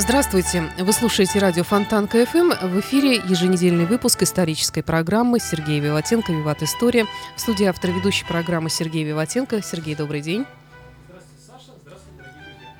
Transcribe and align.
Здравствуйте! 0.00 0.62
Вы 0.78 0.94
слушаете 0.94 1.40
радио 1.40 1.62
Фонтан 1.62 2.08
КФМ. 2.08 2.52
В 2.68 2.80
эфире 2.80 3.16
еженедельный 3.16 3.84
выпуск 3.84 4.22
исторической 4.22 4.80
программы 4.80 5.38
Сергея 5.40 5.78
Виватенко 5.78 6.32
«Виват 6.32 6.62
История». 6.62 7.04
В 7.36 7.40
студии 7.40 7.66
автор 7.66 7.90
ведущей 7.90 8.24
программы 8.24 8.70
Сергей 8.70 9.04
Виватенко. 9.04 9.62
Сергей, 9.62 9.94
добрый 9.94 10.22
день. 10.22 10.46
Здравствуйте, 11.06 11.42
Саша. 11.46 11.78
Здравствуйте, 11.82 12.16
дорогие 12.16 12.44
друзья. 12.46 12.74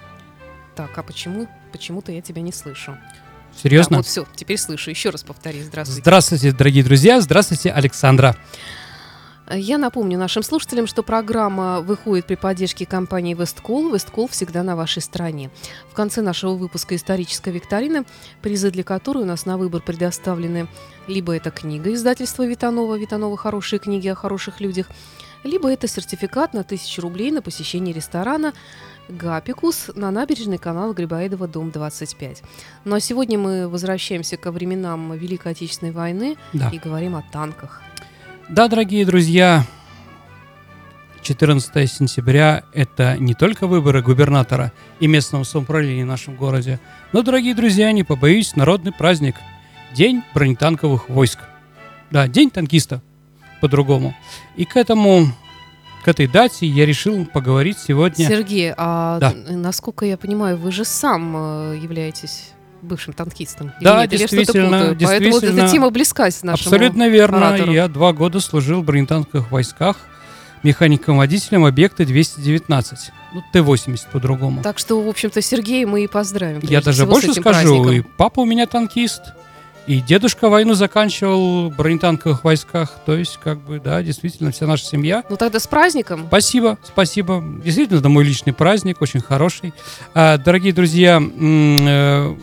Так, 0.74 0.96
а 0.96 1.02
почему? 1.02 1.46
Почему-то 1.72 2.10
я 2.10 2.22
тебя 2.22 2.40
не 2.40 2.52
слышу. 2.52 2.96
Серьезно? 3.62 3.90
Да, 3.90 3.96
вот 3.98 4.06
все, 4.06 4.26
теперь 4.34 4.56
слышу. 4.56 4.88
Еще 4.88 5.10
раз 5.10 5.22
повтори. 5.22 5.62
Здравствуйте. 5.62 6.00
Здравствуйте, 6.00 6.52
дорогие 6.52 6.84
друзья. 6.84 7.20
Здравствуйте, 7.20 7.70
Александра. 7.70 8.34
Я 9.52 9.78
напомню 9.78 10.16
нашим 10.16 10.44
слушателям, 10.44 10.86
что 10.86 11.02
программа 11.02 11.80
выходит 11.80 12.26
при 12.26 12.36
поддержке 12.36 12.86
компании 12.86 13.34
Весткол. 13.34 13.92
Весткол 13.92 14.28
всегда 14.28 14.62
на 14.62 14.76
вашей 14.76 15.02
стороне. 15.02 15.50
В 15.90 15.94
конце 15.94 16.20
нашего 16.22 16.54
выпуска 16.54 16.94
«Историческая 16.94 17.50
викторина», 17.50 18.04
призы 18.42 18.70
для 18.70 18.84
которой 18.84 19.24
у 19.24 19.26
нас 19.26 19.46
на 19.46 19.58
выбор 19.58 19.82
предоставлены 19.82 20.68
либо 21.08 21.34
это 21.34 21.50
книга 21.50 21.92
издательства 21.92 22.46
Витанова, 22.46 22.96
Витанова 22.96 23.36
«Хорошие 23.36 23.80
книги 23.80 24.06
о 24.06 24.14
хороших 24.14 24.60
людях», 24.60 24.86
либо 25.42 25.68
это 25.72 25.88
сертификат 25.88 26.54
на 26.54 26.60
1000 26.60 27.00
рублей 27.02 27.32
на 27.32 27.42
посещение 27.42 27.92
ресторана 27.92 28.52
Гапикус 29.08 29.90
на 29.96 30.12
набережной 30.12 30.58
канала 30.58 30.92
Грибоедова, 30.92 31.48
дом 31.48 31.72
25. 31.72 32.42
Ну 32.84 32.94
а 32.94 33.00
сегодня 33.00 33.36
мы 33.36 33.66
возвращаемся 33.66 34.36
ко 34.36 34.52
временам 34.52 35.12
Великой 35.14 35.52
Отечественной 35.52 35.90
войны 35.92 36.36
Да. 36.52 36.68
и 36.70 36.78
говорим 36.78 37.16
о 37.16 37.24
танках. 37.32 37.82
Да, 38.50 38.68
дорогие 38.68 39.04
друзья, 39.06 39.64
14 41.22 41.90
сентября– 41.90 42.64
это 42.72 43.16
не 43.18 43.34
только 43.34 43.66
выборы 43.66 44.02
губернатора 44.02 44.72
и 44.98 45.06
местного 45.06 45.44
самоуправления 45.44 46.04
в 46.04 46.08
нашем 46.08 46.34
городе, 46.36 46.80
но, 47.12 47.22
дорогие 47.22 47.54
друзья, 47.54 47.92
не 47.92 48.02
побоюсь, 48.04 48.56
народный 48.56 48.92
праздник– 48.92 49.36
День 49.92 50.22
бронетанковых 50.34 51.08
войск. 51.08 51.40
Да, 52.12 52.28
День 52.28 52.48
танкиста 52.50 53.02
по-другому. 53.60 54.14
И 54.54 54.64
к 54.64 54.76
этому, 54.76 55.26
к 56.04 56.08
этой 56.08 56.28
дате 56.28 56.64
я 56.66 56.86
решил 56.86 57.26
поговорить 57.26 57.76
сегодня. 57.76 58.28
Сергей, 58.28 58.72
а 58.76 59.18
Да. 59.18 59.34
насколько 59.48 60.06
я 60.06 60.16
понимаю, 60.16 60.56
вы 60.58 60.70
же 60.70 60.84
сам 60.84 61.34
э, 61.36 61.78
являетесь 61.82 62.50
бывшим 62.82 63.12
танкистом. 63.12 63.72
Да? 63.80 64.04
Или 64.04 64.16
действительно, 64.16 64.78
путаю? 64.78 64.96
Поэтому 65.00 65.30
вот 65.32 65.42
эта 65.42 65.52
действительно. 65.52 65.68
тема 65.68 65.90
близка 65.90 66.30
с 66.30 66.42
нашему 66.42 66.74
Абсолютно 66.74 67.08
верно. 67.08 67.48
оратору. 67.48 67.72
Я 67.72 67.88
два 67.88 68.12
года 68.12 68.40
служил 68.40 68.82
в 68.82 68.84
бронетанковых 68.84 69.50
войсках 69.50 69.96
механиком-водителем 70.62 71.64
объекта 71.64 72.04
219. 72.04 73.12
Ну, 73.32 73.42
Т-80 73.52 74.00
по-другому. 74.12 74.62
Так 74.62 74.78
что, 74.78 75.00
в 75.00 75.08
общем-то, 75.08 75.40
Сергей 75.40 75.84
мы 75.84 76.04
и 76.04 76.06
поздравим. 76.06 76.60
Я 76.62 76.82
даже 76.82 77.06
больше 77.06 77.32
скажу, 77.32 77.74
и 77.74 77.86
праздником. 77.86 78.12
папа 78.16 78.40
у 78.40 78.44
меня 78.44 78.66
танкист, 78.66 79.22
и 79.86 80.00
дедушка 80.00 80.48
войну 80.48 80.74
заканчивал 80.74 81.70
в 81.70 81.76
бронетанковых 81.76 82.44
войсках. 82.44 82.98
То 83.06 83.16
есть, 83.16 83.38
как 83.42 83.58
бы, 83.58 83.80
да, 83.80 84.02
действительно, 84.02 84.50
вся 84.50 84.66
наша 84.66 84.84
семья. 84.84 85.24
Ну 85.30 85.36
тогда 85.36 85.58
с 85.58 85.66
праздником. 85.66 86.24
Спасибо, 86.28 86.78
спасибо. 86.84 87.42
Действительно, 87.64 87.98
это 87.98 88.08
мой 88.08 88.24
личный 88.24 88.52
праздник, 88.52 89.00
очень 89.00 89.20
хороший. 89.20 89.72
А, 90.14 90.38
дорогие 90.38 90.72
друзья, 90.72 91.20
э, 91.22 92.36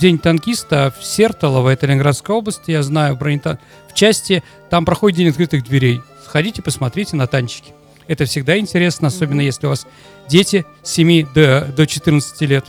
День 0.00 0.18
танкиста 0.18 0.94
в 0.98 1.04
Сертолово, 1.04 1.68
это 1.68 1.86
Ленинградская 1.86 2.34
область, 2.34 2.62
я 2.68 2.82
знаю, 2.82 3.16
бронетан... 3.16 3.58
в 3.86 3.92
части, 3.92 4.42
там 4.70 4.86
проходит 4.86 5.18
День 5.18 5.28
открытых 5.28 5.62
дверей. 5.62 6.00
Сходите, 6.24 6.62
посмотрите 6.62 7.16
на 7.16 7.26
танчики. 7.26 7.74
Это 8.06 8.24
всегда 8.24 8.56
интересно, 8.58 9.08
особенно 9.08 9.42
если 9.42 9.66
у 9.66 9.68
вас 9.68 9.86
дети 10.26 10.64
с 10.82 10.92
7 10.92 11.26
до, 11.34 11.66
до 11.76 11.86
14 11.86 12.40
лет. 12.48 12.64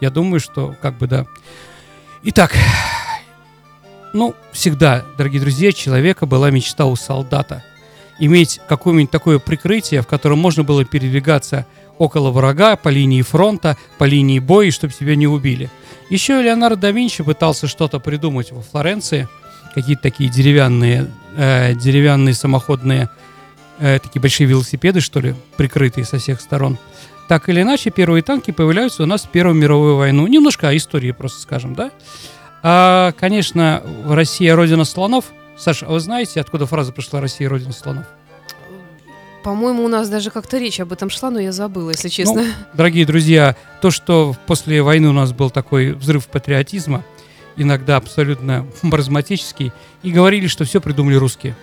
Я 0.00 0.10
думаю, 0.10 0.38
что 0.38 0.76
как 0.80 0.96
бы 0.96 1.08
да. 1.08 1.26
Итак, 2.22 2.56
ну, 4.12 4.36
всегда, 4.52 5.04
дорогие 5.18 5.40
друзья, 5.40 5.70
у 5.70 5.72
человека 5.72 6.24
была 6.24 6.50
мечта 6.50 6.86
у 6.86 6.94
солдата 6.94 7.64
иметь 8.20 8.60
какое-нибудь 8.68 9.10
такое 9.10 9.40
прикрытие, 9.40 10.02
в 10.02 10.06
котором 10.06 10.38
можно 10.38 10.62
было 10.62 10.84
передвигаться 10.84 11.66
около 11.98 12.30
врага, 12.30 12.76
по 12.76 12.88
линии 12.88 13.22
фронта, 13.22 13.76
по 13.98 14.04
линии 14.04 14.38
боя, 14.38 14.70
чтобы 14.70 14.92
тебя 14.92 15.16
не 15.16 15.26
убили. 15.26 15.68
Еще 16.10 16.42
Леонардо 16.42 16.82
да 16.82 16.90
Винчи 16.90 17.22
пытался 17.22 17.68
что-то 17.68 18.00
придумать 18.00 18.50
во 18.50 18.60
Флоренции, 18.62 19.28
какие-то 19.74 20.02
такие 20.02 20.28
деревянные, 20.28 21.08
э, 21.36 21.74
деревянные 21.74 22.34
самоходные, 22.34 23.08
э, 23.78 24.00
такие 24.00 24.20
большие 24.20 24.48
велосипеды, 24.48 25.00
что 25.00 25.20
ли, 25.20 25.36
прикрытые 25.56 26.04
со 26.04 26.18
всех 26.18 26.40
сторон. 26.40 26.78
Так 27.28 27.48
или 27.48 27.62
иначе, 27.62 27.90
первые 27.90 28.24
танки 28.24 28.50
появляются 28.50 29.04
у 29.04 29.06
нас 29.06 29.22
в 29.22 29.28
Первую 29.28 29.54
мировую 29.54 29.94
войну. 29.96 30.26
Немножко 30.26 30.68
о 30.68 30.76
истории 30.76 31.12
просто 31.12 31.40
скажем, 31.40 31.76
да? 31.76 31.92
А, 32.64 33.12
конечно, 33.12 33.84
Россия 34.04 34.56
родина 34.56 34.84
слонов. 34.84 35.26
Саша, 35.56 35.86
а 35.86 35.92
вы 35.92 36.00
знаете, 36.00 36.40
откуда 36.40 36.66
фраза 36.66 36.90
пришла 36.90 37.20
«Россия 37.20 37.48
родина 37.48 37.72
слонов»? 37.72 38.06
По-моему, 39.42 39.84
у 39.84 39.88
нас 39.88 40.08
даже 40.08 40.30
как-то 40.30 40.58
речь 40.58 40.80
об 40.80 40.92
этом 40.92 41.08
шла, 41.10 41.30
но 41.30 41.38
я 41.40 41.52
забыла, 41.52 41.90
если 41.90 42.08
честно. 42.08 42.42
Ну, 42.42 42.48
дорогие 42.74 43.06
друзья, 43.06 43.56
то, 43.80 43.90
что 43.90 44.36
после 44.46 44.82
войны 44.82 45.08
у 45.08 45.12
нас 45.12 45.32
был 45.32 45.50
такой 45.50 45.92
взрыв 45.92 46.26
патриотизма, 46.26 47.04
иногда 47.56 47.96
абсолютно 47.96 48.66
маразматический, 48.82 49.72
и 50.02 50.10
говорили, 50.10 50.46
что 50.46 50.64
все 50.64 50.80
придумали 50.80 51.14
русские. 51.14 51.56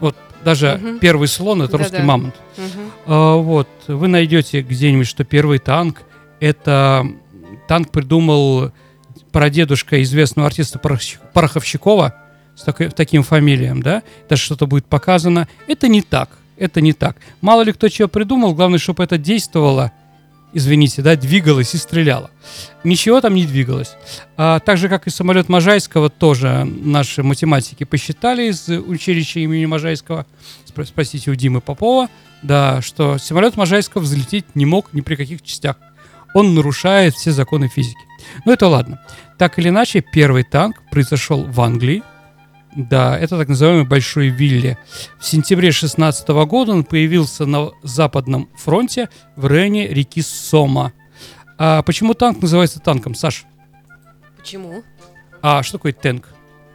Вот 0.00 0.16
даже 0.44 0.78
Мгм. 0.82 0.98
первый 1.00 1.28
слон 1.28 1.62
это 1.62 1.72
Да-да. 1.72 1.84
русский 1.84 2.02
мамонт. 2.02 2.34
Мгм. 2.56 2.90
А, 3.06 3.36
вот 3.36 3.68
вы 3.86 4.08
найдете 4.08 4.62
где-нибудь, 4.62 5.06
что 5.06 5.24
первый 5.24 5.58
танк 5.58 6.02
это 6.40 7.06
танк 7.66 7.90
придумал 7.90 8.70
прадедушка 9.32 10.00
известного 10.02 10.46
артиста 10.48 10.78
Пороховщикова 10.78 12.14
с 12.56 12.62
такой, 12.62 12.88
таким 12.88 13.22
фамилием, 13.24 13.82
да, 13.82 14.02
даже 14.28 14.42
что-то 14.42 14.66
будет 14.66 14.86
показано. 14.86 15.48
Это 15.66 15.88
не 15.88 16.00
так, 16.00 16.30
это 16.58 16.80
не 16.80 16.92
так. 16.92 17.16
Мало 17.40 17.62
ли 17.62 17.72
кто 17.72 17.88
чего 17.88 18.08
придумал, 18.08 18.54
главное, 18.54 18.78
чтобы 18.78 19.04
это 19.04 19.18
действовало, 19.18 19.92
извините, 20.52 21.02
да, 21.02 21.16
двигалось 21.16 21.74
и 21.74 21.78
стреляло. 21.78 22.30
Ничего 22.84 23.20
там 23.20 23.34
не 23.34 23.46
двигалось. 23.46 23.92
А, 24.36 24.60
так 24.60 24.78
же, 24.78 24.88
как 24.88 25.06
и 25.06 25.10
самолет 25.10 25.48
Можайского, 25.48 26.08
тоже 26.10 26.64
наши 26.64 27.22
математики 27.22 27.84
посчитали 27.84 28.50
из 28.50 28.68
училища 28.68 29.40
имени 29.40 29.66
Можайского, 29.66 30.26
спро- 30.66 30.86
спросите 30.86 31.30
у 31.30 31.34
Димы 31.34 31.60
Попова, 31.60 32.08
да, 32.42 32.80
что 32.82 33.18
самолет 33.18 33.56
Можайского 33.56 34.02
взлететь 34.02 34.46
не 34.54 34.66
мог 34.66 34.92
ни 34.92 35.00
при 35.00 35.16
каких 35.16 35.42
частях. 35.42 35.76
Он 36.34 36.54
нарушает 36.54 37.14
все 37.14 37.32
законы 37.32 37.68
физики. 37.68 37.98
Ну 38.44 38.52
это 38.52 38.68
ладно. 38.68 39.00
Так 39.38 39.58
или 39.58 39.68
иначе, 39.68 40.00
первый 40.00 40.44
танк 40.44 40.82
произошел 40.90 41.44
в 41.44 41.60
Англии. 41.60 42.02
Да, 42.76 43.18
это 43.18 43.38
так 43.38 43.48
называемый 43.48 43.84
Большой 43.84 44.28
Вилли. 44.28 44.78
В 45.18 45.24
сентябре 45.24 45.72
16 45.72 46.28
года 46.28 46.72
он 46.72 46.84
появился 46.84 47.46
на 47.46 47.70
Западном 47.82 48.48
фронте 48.56 49.08
в 49.36 49.46
районе 49.46 49.88
реки 49.88 50.22
Сома. 50.22 50.92
А 51.56 51.82
почему 51.82 52.14
танк 52.14 52.40
называется 52.42 52.78
танком, 52.78 53.14
Саш? 53.14 53.44
Почему? 54.36 54.82
А 55.42 55.62
что 55.62 55.78
такое 55.78 55.92
танк? 55.92 56.28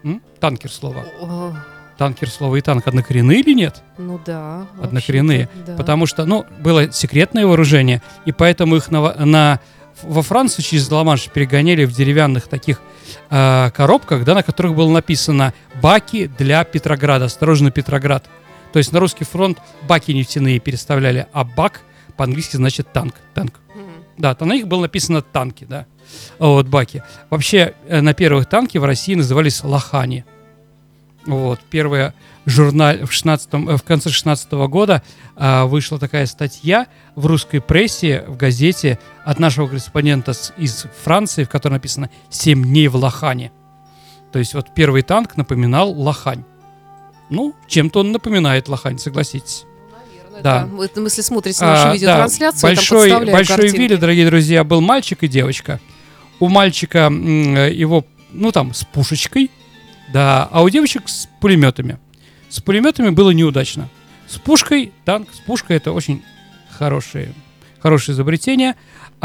М? 0.04 0.22
Танкер 0.40 0.72
слово. 0.72 1.06
О, 1.22 1.54
Танкер 1.98 2.30
слово 2.30 2.56
и 2.58 2.62
танк 2.62 2.88
однокоренные 2.88 3.40
или 3.40 3.54
нет? 3.54 3.82
ну 3.98 4.20
да. 4.26 4.66
Однокоренные. 4.82 5.48
да. 5.66 5.76
Потому 5.76 6.06
что, 6.08 6.26
ну, 6.26 6.44
было 6.60 6.92
секретное 6.92 7.46
вооружение, 7.46 8.02
и 8.26 8.32
поэтому 8.32 8.76
их 8.76 8.90
на, 8.92 9.14
на- 9.26 9.60
во 10.02 10.24
Францию 10.24 10.66
через 10.66 10.90
Ла-Манш 10.90 11.30
перегоняли 11.30 11.86
в 11.86 11.94
деревянных 11.94 12.48
таких 12.48 12.82
э, 13.30 13.70
коробках, 13.72 14.26
да, 14.26 14.34
на 14.34 14.44
которых 14.44 14.74
было 14.76 14.90
написано 14.92 15.54
«Баки 15.84 16.28
для 16.28 16.64
Петрограда», 16.64 17.26
«Осторожно, 17.26 17.70
Петроград». 17.70 18.26
То 18.72 18.80
есть 18.80 18.94
на 18.94 19.00
русский 19.02 19.26
фронт 19.26 19.60
баки 19.86 20.12
нефтяные 20.14 20.60
переставляли, 20.60 21.28
а 21.34 21.44
бак 21.44 21.82
по-английски 22.16 22.56
значит 22.56 22.92
танк. 22.94 23.16
танк. 23.34 23.60
Да, 24.18 24.34
то 24.34 24.46
на 24.46 24.54
них 24.54 24.68
было 24.68 24.84
написано 24.84 25.22
танки, 25.22 25.66
да. 25.66 25.86
Вот, 26.40 26.68
баки. 26.68 27.04
Вообще, 27.30 27.74
э, 27.88 28.00
на 28.00 28.14
первых 28.14 28.46
танки 28.48 28.78
в 28.78 28.86
России 28.86 29.16
назывались 29.16 29.62
лохани. 29.64 30.24
Вот, 31.26 31.60
первая 31.70 32.14
журнал 32.46 32.96
в, 33.06 33.12
16 33.12 33.50
э, 33.54 33.78
в 33.78 33.84
конце 33.84 34.10
16 34.10 34.52
года 34.70 35.04
а, 35.36 35.66
вышла 35.66 36.00
такая 36.00 36.26
статья 36.28 36.88
в 37.16 37.26
русской 37.26 37.60
прессе, 37.60 38.24
в 38.28 38.38
газете 38.38 39.00
от 39.26 39.40
нашего 39.40 39.68
корреспондента 39.68 40.34
с- 40.34 40.54
из 40.58 40.86
Франции, 41.04 41.44
в 41.44 41.50
которой 41.50 41.74
написано 41.74 42.10
«Семь 42.30 42.64
дней 42.64 42.88
в 42.88 42.96
Лохане». 42.96 43.52
То 44.34 44.40
есть 44.40 44.54
вот 44.56 44.74
первый 44.74 45.04
танк 45.04 45.38
напоминал 45.38 45.92
Лохань. 45.92 46.44
Ну, 47.30 47.56
чем-то 47.68 48.02
он 48.02 48.12
напоминает 48.12 48.68
лохань, 48.68 49.00
согласитесь. 49.00 49.66
Да. 50.42 50.68
Да. 50.70 50.84
Это, 50.84 51.02
если 51.02 51.22
смотрите 51.22 51.64
нашу 51.64 51.90
А, 51.90 51.94
видеотрансляцию, 51.94 52.62
да. 52.62 52.70
я 52.70 52.76
там 52.76 53.26
большой, 53.26 53.32
большой. 53.32 53.68
Вилли, 53.70 53.96
дорогие 53.96 54.26
друзья, 54.26 54.64
был 54.64 54.82
мальчик 54.82 55.24
и 55.24 55.28
девочка. 55.28 55.80
У 56.40 56.48
мальчика 56.48 57.10
э, 57.12 57.72
его, 57.74 58.06
ну 58.32 58.52
там, 58.52 58.74
с 58.74 58.84
пушечкой, 58.84 59.52
да, 60.12 60.50
а 60.52 60.64
у 60.64 60.70
девочек 60.70 61.08
с 61.08 61.30
пулеметами. 61.40 61.98
С 62.50 62.60
пулеметами 62.60 63.10
было 63.10 63.32
неудачно. 63.32 63.90
С 64.28 64.38
пушкой, 64.38 64.92
танк, 65.06 65.30
с 65.32 65.40
пушкой 65.40 65.78
это 65.78 65.92
очень 65.92 66.24
хорошее, 66.72 67.34
хорошее 67.80 68.16
изобретение. 68.16 68.76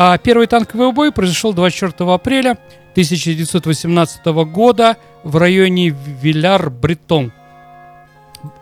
А 0.00 0.16
первый 0.16 0.46
танковый 0.46 0.92
бой 0.92 1.10
произошел 1.10 1.52
24 1.52 2.08
апреля 2.12 2.52
1918 2.92 4.24
года 4.26 4.96
в 5.24 5.36
районе 5.36 5.88
Виляр-Бретон 5.88 7.32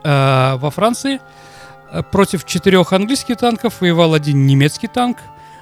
э, 0.03 0.57
во 0.57 0.71
Франции. 0.71 1.21
Э, 1.93 2.03
Против 2.11 2.47
четырех 2.47 2.95
английских 2.95 3.37
танков 3.37 3.83
воевал 3.83 4.15
один 4.15 4.47
немецкий 4.47 4.87
танк. 4.89 5.19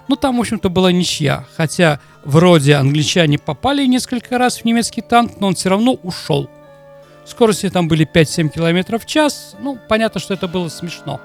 Ну, 0.06 0.15
там, 0.15 0.37
в 0.37 0.41
общем-то, 0.43 0.69
была 0.69 0.93
ничья. 0.93 1.44
Хотя 1.56 1.99
вроде 2.25 2.76
англичане 2.76 3.41
попали 3.41 3.85
несколько 3.85 4.38
раз 4.38 4.59
в 4.59 4.65
немецкий 4.65 5.00
танк, 5.00 5.41
но 5.41 5.49
он 5.49 5.56
все 5.56 5.71
равно 5.71 5.94
ушел. 6.05 6.49
Скорости 7.26 7.69
там 7.69 7.88
были 7.88 8.06
5-7 8.06 8.49
км 8.50 8.97
в 8.97 9.06
час. 9.06 9.56
Ну, 9.59 9.76
понятно, 9.88 10.21
что 10.21 10.35
это 10.35 10.47
было 10.47 10.69
смешно. 10.69 11.21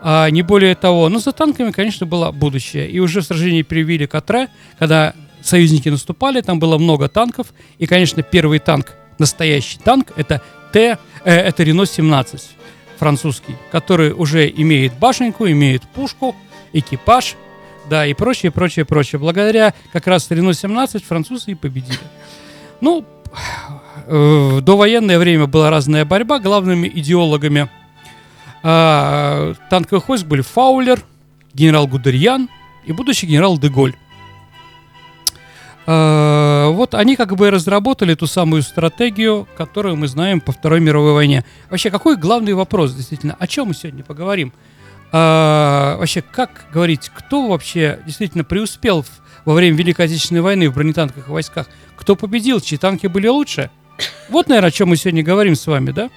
А, 0.00 0.30
не 0.30 0.42
более 0.42 0.74
того. 0.74 1.08
Но 1.08 1.18
за 1.18 1.32
танками, 1.32 1.70
конечно, 1.70 2.06
было 2.06 2.30
будущее. 2.30 2.88
И 2.88 2.98
уже 3.00 3.20
в 3.20 3.24
сражении 3.24 3.62
при 3.62 3.82
Вилле 3.82 4.06
Катре, 4.06 4.48
когда 4.78 5.14
союзники 5.42 5.88
наступали, 5.88 6.40
там 6.40 6.58
было 6.58 6.78
много 6.78 7.08
танков. 7.08 7.48
И, 7.78 7.86
конечно, 7.86 8.22
первый 8.22 8.58
танк, 8.58 8.94
настоящий 9.18 9.78
танк, 9.78 10.12
это 10.16 10.42
Т, 10.72 10.98
э, 11.24 11.34
это 11.34 11.62
Рено 11.62 11.86
17 11.86 12.50
французский, 12.98 13.56
который 13.70 14.12
уже 14.12 14.48
имеет 14.48 14.92
башенку, 14.98 15.46
имеет 15.46 15.82
пушку, 15.82 16.34
экипаж, 16.72 17.36
да, 17.88 18.06
и 18.06 18.12
прочее, 18.12 18.52
прочее, 18.52 18.84
прочее. 18.84 19.18
Благодаря 19.18 19.72
как 19.92 20.06
раз 20.06 20.30
Рено 20.30 20.52
17 20.52 21.04
французы 21.04 21.52
и 21.52 21.54
победили. 21.54 21.98
Ну, 22.80 23.04
э, 24.06 24.48
в 24.56 24.60
довоенное 24.60 25.18
время 25.18 25.46
была 25.46 25.70
разная 25.70 26.04
борьба. 26.04 26.38
Главными 26.38 26.86
идеологами 26.88 27.70
а, 28.70 29.54
танковых 29.70 30.10
войск 30.10 30.26
были 30.26 30.42
Фаулер, 30.42 31.02
генерал 31.54 31.86
Гудериан 31.86 32.50
и 32.84 32.92
будущий 32.92 33.26
генерал 33.26 33.56
Деголь. 33.56 33.96
А, 35.86 36.68
вот 36.68 36.92
они 36.92 37.16
как 37.16 37.34
бы 37.34 37.50
разработали 37.50 38.14
ту 38.14 38.26
самую 38.26 38.60
стратегию, 38.60 39.48
которую 39.56 39.96
мы 39.96 40.06
знаем 40.06 40.42
по 40.42 40.52
Второй 40.52 40.80
мировой 40.80 41.14
войне. 41.14 41.46
Вообще, 41.70 41.90
какой 41.90 42.18
главный 42.18 42.52
вопрос, 42.52 42.92
действительно, 42.92 43.34
о 43.38 43.46
чем 43.46 43.68
мы 43.68 43.74
сегодня 43.74 44.04
поговорим? 44.04 44.52
А, 45.12 45.96
вообще, 45.96 46.20
как 46.20 46.66
говорить, 46.70 47.10
кто 47.14 47.48
вообще 47.48 48.00
действительно 48.04 48.44
преуспел 48.44 49.02
во 49.46 49.54
время 49.54 49.78
Великой 49.78 50.04
Отечественной 50.04 50.42
войны 50.42 50.68
в 50.68 50.74
бронетанковых 50.74 51.28
войсках? 51.28 51.70
Кто 51.96 52.16
победил, 52.16 52.60
чьи 52.60 52.76
танки 52.76 53.06
были 53.06 53.28
лучше? 53.28 53.70
Вот, 54.28 54.48
наверное, 54.48 54.68
о 54.68 54.72
чем 54.72 54.90
мы 54.90 54.98
сегодня 54.98 55.22
говорим 55.22 55.54
с 55.54 55.66
вами, 55.66 55.90
да? 55.90 56.10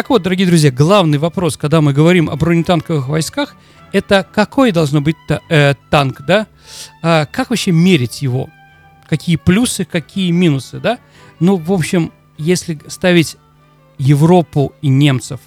Так 0.00 0.08
вот, 0.08 0.22
дорогие 0.22 0.46
друзья, 0.46 0.70
главный 0.70 1.18
вопрос, 1.18 1.58
когда 1.58 1.82
мы 1.82 1.92
говорим 1.92 2.30
о 2.30 2.36
бронетанковых 2.36 3.06
войсках, 3.08 3.54
это 3.92 4.26
какой 4.32 4.72
должно 4.72 5.02
быть 5.02 5.16
та- 5.28 5.42
э, 5.50 5.74
танк, 5.90 6.22
да? 6.22 6.46
А, 7.02 7.26
как 7.26 7.50
вообще 7.50 7.70
мерить 7.70 8.22
его? 8.22 8.48
Какие 9.10 9.36
плюсы, 9.36 9.84
какие 9.84 10.30
минусы, 10.30 10.80
да? 10.80 11.00
Ну, 11.38 11.56
в 11.56 11.70
общем, 11.70 12.12
если 12.38 12.80
ставить 12.86 13.36
Европу 13.98 14.72
и 14.80 14.88
немцев, 14.88 15.40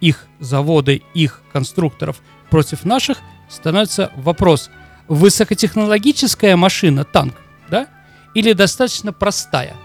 их 0.00 0.26
заводы, 0.40 1.02
их 1.14 1.40
конструкторов 1.52 2.22
против 2.50 2.84
наших, 2.84 3.18
становится 3.48 4.10
вопрос, 4.16 4.68
высокотехнологическая 5.06 6.56
машина, 6.56 7.04
танк, 7.04 7.36
да? 7.70 7.86
Или 8.34 8.52
достаточно 8.52 9.12
простая? 9.12 9.76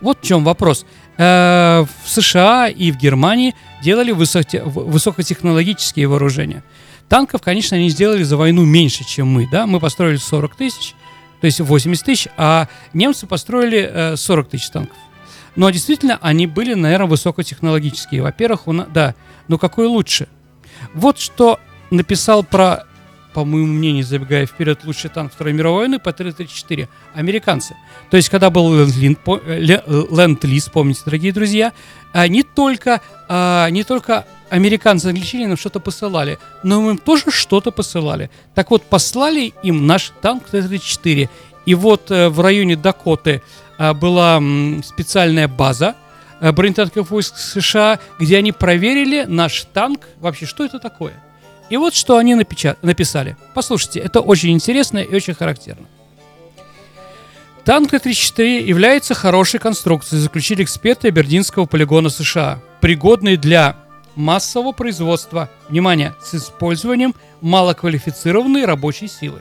Вот 0.00 0.18
в 0.20 0.26
чем 0.26 0.42
вопрос. 0.42 0.84
Э, 1.18 1.84
В 2.04 2.08
США 2.08 2.68
и 2.68 2.90
в 2.90 2.96
Германии 2.96 3.54
делали 3.82 4.12
высокотехнологические 4.12 6.06
вооружения. 6.08 6.62
Танков, 7.08 7.42
конечно, 7.42 7.76
они 7.76 7.90
сделали 7.90 8.22
за 8.22 8.36
войну 8.36 8.64
меньше, 8.64 9.04
чем 9.04 9.28
мы. 9.28 9.48
Да? 9.50 9.66
Мы 9.66 9.80
построили 9.80 10.16
40 10.16 10.56
тысяч, 10.56 10.94
то 11.40 11.46
есть 11.46 11.60
80 11.60 12.04
тысяч, 12.04 12.28
а 12.36 12.68
немцы 12.94 13.26
построили 13.26 13.90
э, 13.92 14.16
40 14.16 14.48
тысяч 14.48 14.70
танков. 14.70 14.96
Но 15.56 15.68
действительно, 15.68 16.18
они 16.22 16.46
были, 16.46 16.72
наверное, 16.74 17.08
высокотехнологические. 17.08 18.22
Во-первых, 18.22 18.66
на- 18.66 18.86
да, 18.86 19.14
но 19.48 19.58
какой 19.58 19.86
лучше? 19.86 20.28
Вот 20.94 21.18
что 21.18 21.60
написал 21.90 22.42
про, 22.42 22.84
по 23.32 23.44
моему 23.44 23.66
мнению, 23.66 24.04
забегая 24.04 24.46
вперед, 24.46 24.80
лучший 24.84 25.10
танк 25.10 25.32
Второй 25.32 25.52
мировой 25.52 25.80
войны 25.80 25.98
П-34 25.98 26.88
американцы. 27.14 27.74
То 28.10 28.16
есть, 28.16 28.28
когда 28.28 28.50
был 28.50 28.74
э, 28.74 28.86
э, 28.86 29.14
Ленд-Лиз, 30.10 30.68
помните, 30.68 31.02
дорогие 31.04 31.32
друзья, 31.32 31.72
а, 32.12 32.28
не 32.28 32.42
только, 32.42 33.00
а, 33.28 33.68
не 33.70 33.84
только 33.84 34.26
американцы 34.50 35.06
англичане 35.06 35.48
нам 35.48 35.56
что-то 35.56 35.80
посылали, 35.80 36.38
но 36.62 36.80
мы 36.80 36.90
им 36.92 36.98
тоже 36.98 37.30
что-то 37.30 37.70
посылали. 37.70 38.30
Так 38.54 38.70
вот, 38.70 38.82
послали 38.82 39.54
им 39.62 39.86
наш 39.86 40.12
танк 40.20 40.44
Т-34. 40.50 41.28
И 41.64 41.74
вот 41.74 42.10
э, 42.10 42.28
в 42.28 42.40
районе 42.40 42.76
Дакоты 42.76 43.42
а, 43.78 43.94
была 43.94 44.42
специальная 44.84 45.48
база 45.48 45.96
бронетанковых 46.40 47.08
войск 47.08 47.36
США, 47.36 48.00
где 48.18 48.36
они 48.36 48.50
проверили 48.50 49.24
наш 49.28 49.62
танк, 49.72 50.00
вообще, 50.18 50.44
что 50.44 50.64
это 50.64 50.80
такое. 50.80 51.14
И 51.72 51.76
вот 51.78 51.94
что 51.94 52.18
они 52.18 52.34
напеча- 52.34 52.76
написали. 52.82 53.34
Послушайте, 53.54 54.00
это 54.00 54.20
очень 54.20 54.50
интересно 54.50 54.98
и 54.98 55.14
очень 55.14 55.32
характерно. 55.32 55.86
Танк 57.64 57.92
Т-34 57.92 58.60
является 58.60 59.14
хорошей 59.14 59.58
конструкцией, 59.58 60.20
заключили 60.20 60.64
эксперты 60.64 61.08
Абердинского 61.08 61.64
полигона 61.64 62.10
США, 62.10 62.60
пригодный 62.82 63.38
для 63.38 63.76
массового 64.16 64.72
производства, 64.72 65.48
внимание, 65.70 66.14
с 66.22 66.34
использованием 66.34 67.14
малоквалифицированной 67.40 68.66
рабочей 68.66 69.08
силы. 69.08 69.40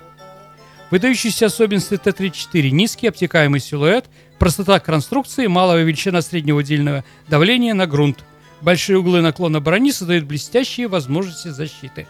Выдающиеся 0.90 1.48
особенности 1.48 1.98
Т-34– 1.98 2.70
низкий 2.72 3.08
обтекаемый 3.08 3.60
силуэт, 3.60 4.06
простота 4.40 4.80
конструкции, 4.80 5.48
малая 5.48 5.84
величина 5.84 6.22
среднего 6.22 6.60
удельного 6.60 7.04
давления 7.28 7.74
на 7.74 7.88
грунт. 7.88 8.24
Большие 8.62 9.00
углы 9.00 9.20
наклона 9.20 9.60
брони 9.60 9.92
создают 9.92 10.24
блестящие 10.24 10.88
возможности 10.88 11.50
защиты. 11.50 12.08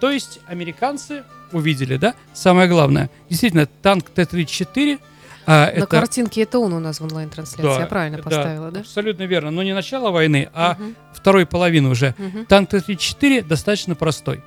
То 0.00 0.10
есть 0.10 0.40
американцы 0.46 1.24
увидели, 1.52 1.96
да, 1.96 2.14
самое 2.32 2.68
главное. 2.68 3.10
Действительно, 3.28 3.66
танк 3.66 4.08
Т-34 4.10 4.98
а, 5.46 5.66
На 5.66 5.68
это... 5.70 5.86
картинке 5.86 6.42
это 6.42 6.58
он 6.58 6.72
у 6.72 6.80
нас 6.80 7.00
в 7.00 7.04
онлайн-трансляции, 7.04 7.62
Да, 7.62 7.80
я 7.80 7.86
правильно 7.86 8.18
да, 8.18 8.22
поставила, 8.22 8.70
да? 8.70 8.80
Абсолютно 8.80 9.24
верно. 9.24 9.50
Но 9.50 9.62
не 9.62 9.74
начало 9.74 10.10
войны, 10.10 10.48
а 10.54 10.74
Мгм, 10.78 10.96
второй 11.12 11.46
половины 11.46 11.88
уже. 11.88 12.14
мгм. 12.18 12.46
Танк 12.46 12.70
Т-34 12.70 13.42
достаточно 13.46 13.94
простой. 13.94 14.42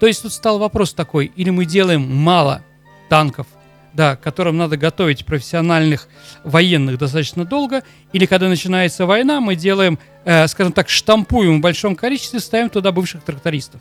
То 0.00 0.06
есть 0.06 0.22
тут 0.22 0.32
стал 0.32 0.58
вопрос 0.58 0.94
такой, 0.94 1.26
или 1.36 1.50
мы 1.50 1.64
делаем 1.64 2.02
мало 2.02 2.62
танков, 3.08 3.46
да, 3.92 4.16
которым 4.16 4.56
надо 4.56 4.76
готовить 4.76 5.24
профессиональных 5.26 6.08
военных 6.44 6.98
достаточно 6.98 7.44
долго, 7.44 7.82
или 8.12 8.26
когда 8.26 8.48
начинается 8.48 9.06
война, 9.06 9.40
мы 9.40 9.54
делаем, 9.56 9.98
э, 10.24 10.46
скажем 10.48 10.72
так, 10.72 10.88
штампуем 10.88 11.58
в 11.58 11.60
большом 11.60 11.96
количестве, 11.96 12.40
ставим 12.40 12.70
туда 12.70 12.92
бывших 12.92 13.22
трактористов. 13.22 13.80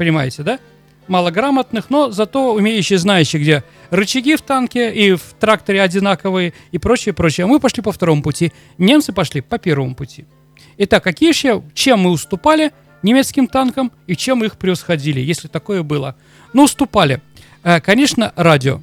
Понимаете, 0.00 0.42
да? 0.42 0.58
Малограмотных, 1.08 1.90
но 1.90 2.10
зато 2.10 2.54
умеющие, 2.54 2.98
знающие, 2.98 3.42
где 3.42 3.64
рычаги 3.90 4.34
в 4.34 4.40
танке 4.40 4.90
и 4.90 5.12
в 5.12 5.20
тракторе 5.38 5.82
одинаковые 5.82 6.54
и 6.72 6.78
прочее, 6.78 7.12
прочее. 7.12 7.44
А 7.44 7.46
мы 7.46 7.60
пошли 7.60 7.82
по 7.82 7.92
второму 7.92 8.22
пути. 8.22 8.50
Немцы 8.78 9.12
пошли 9.12 9.42
по 9.42 9.58
первому 9.58 9.94
пути. 9.94 10.24
Итак, 10.78 11.04
какие 11.04 11.28
еще, 11.28 11.62
чем 11.74 12.00
мы 12.00 12.12
уступали 12.12 12.72
немецким 13.02 13.46
танкам 13.46 13.92
и 14.06 14.16
чем 14.16 14.38
мы 14.38 14.46
их 14.46 14.56
превосходили, 14.56 15.20
если 15.20 15.48
такое 15.48 15.82
было? 15.82 16.16
Ну, 16.54 16.62
уступали. 16.62 17.20
Э, 17.62 17.82
Конечно, 17.82 18.32
радио. 18.36 18.80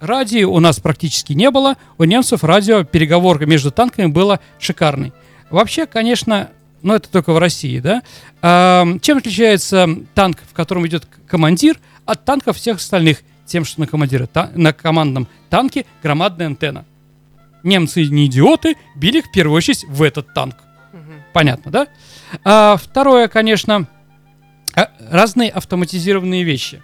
Радио 0.00 0.52
у 0.52 0.60
нас 0.60 0.80
практически 0.80 1.32
не 1.32 1.50
было. 1.50 1.76
У 1.96 2.04
немцев 2.04 2.44
радио, 2.44 2.84
переговорка 2.84 3.46
между 3.46 3.70
танками 3.70 4.04
была 4.04 4.40
шикарной. 4.58 5.14
Вообще, 5.48 5.86
конечно, 5.86 6.50
но 6.82 6.94
это 6.96 7.08
только 7.10 7.32
в 7.32 7.38
России, 7.38 7.78
да? 7.80 8.02
А, 8.42 8.86
чем 9.02 9.18
отличается 9.18 9.88
танк, 10.14 10.38
в 10.48 10.52
котором 10.54 10.86
идет 10.86 11.06
командир, 11.26 11.78
от 12.06 12.24
танков 12.24 12.56
всех 12.56 12.78
остальных? 12.78 13.22
Тем, 13.46 13.64
что 13.64 13.80
на, 13.80 13.86
командира, 13.86 14.26
та- 14.26 14.50
на 14.54 14.72
командном 14.72 15.26
танке 15.48 15.84
громадная 16.02 16.46
антенна. 16.46 16.84
Немцы 17.64 18.04
не 18.06 18.26
идиоты, 18.26 18.76
били 18.96 19.20
в 19.20 19.30
первую 19.32 19.56
очередь 19.56 19.84
в 19.84 20.02
этот 20.02 20.32
танк. 20.34 20.56
Мгм. 20.92 21.22
Понятно, 21.32 21.70
да? 21.70 21.86
А, 22.44 22.76
второе, 22.76 23.28
конечно, 23.28 23.86
а, 24.74 24.88
разные 25.10 25.50
автоматизированные 25.50 26.44
вещи. 26.44 26.80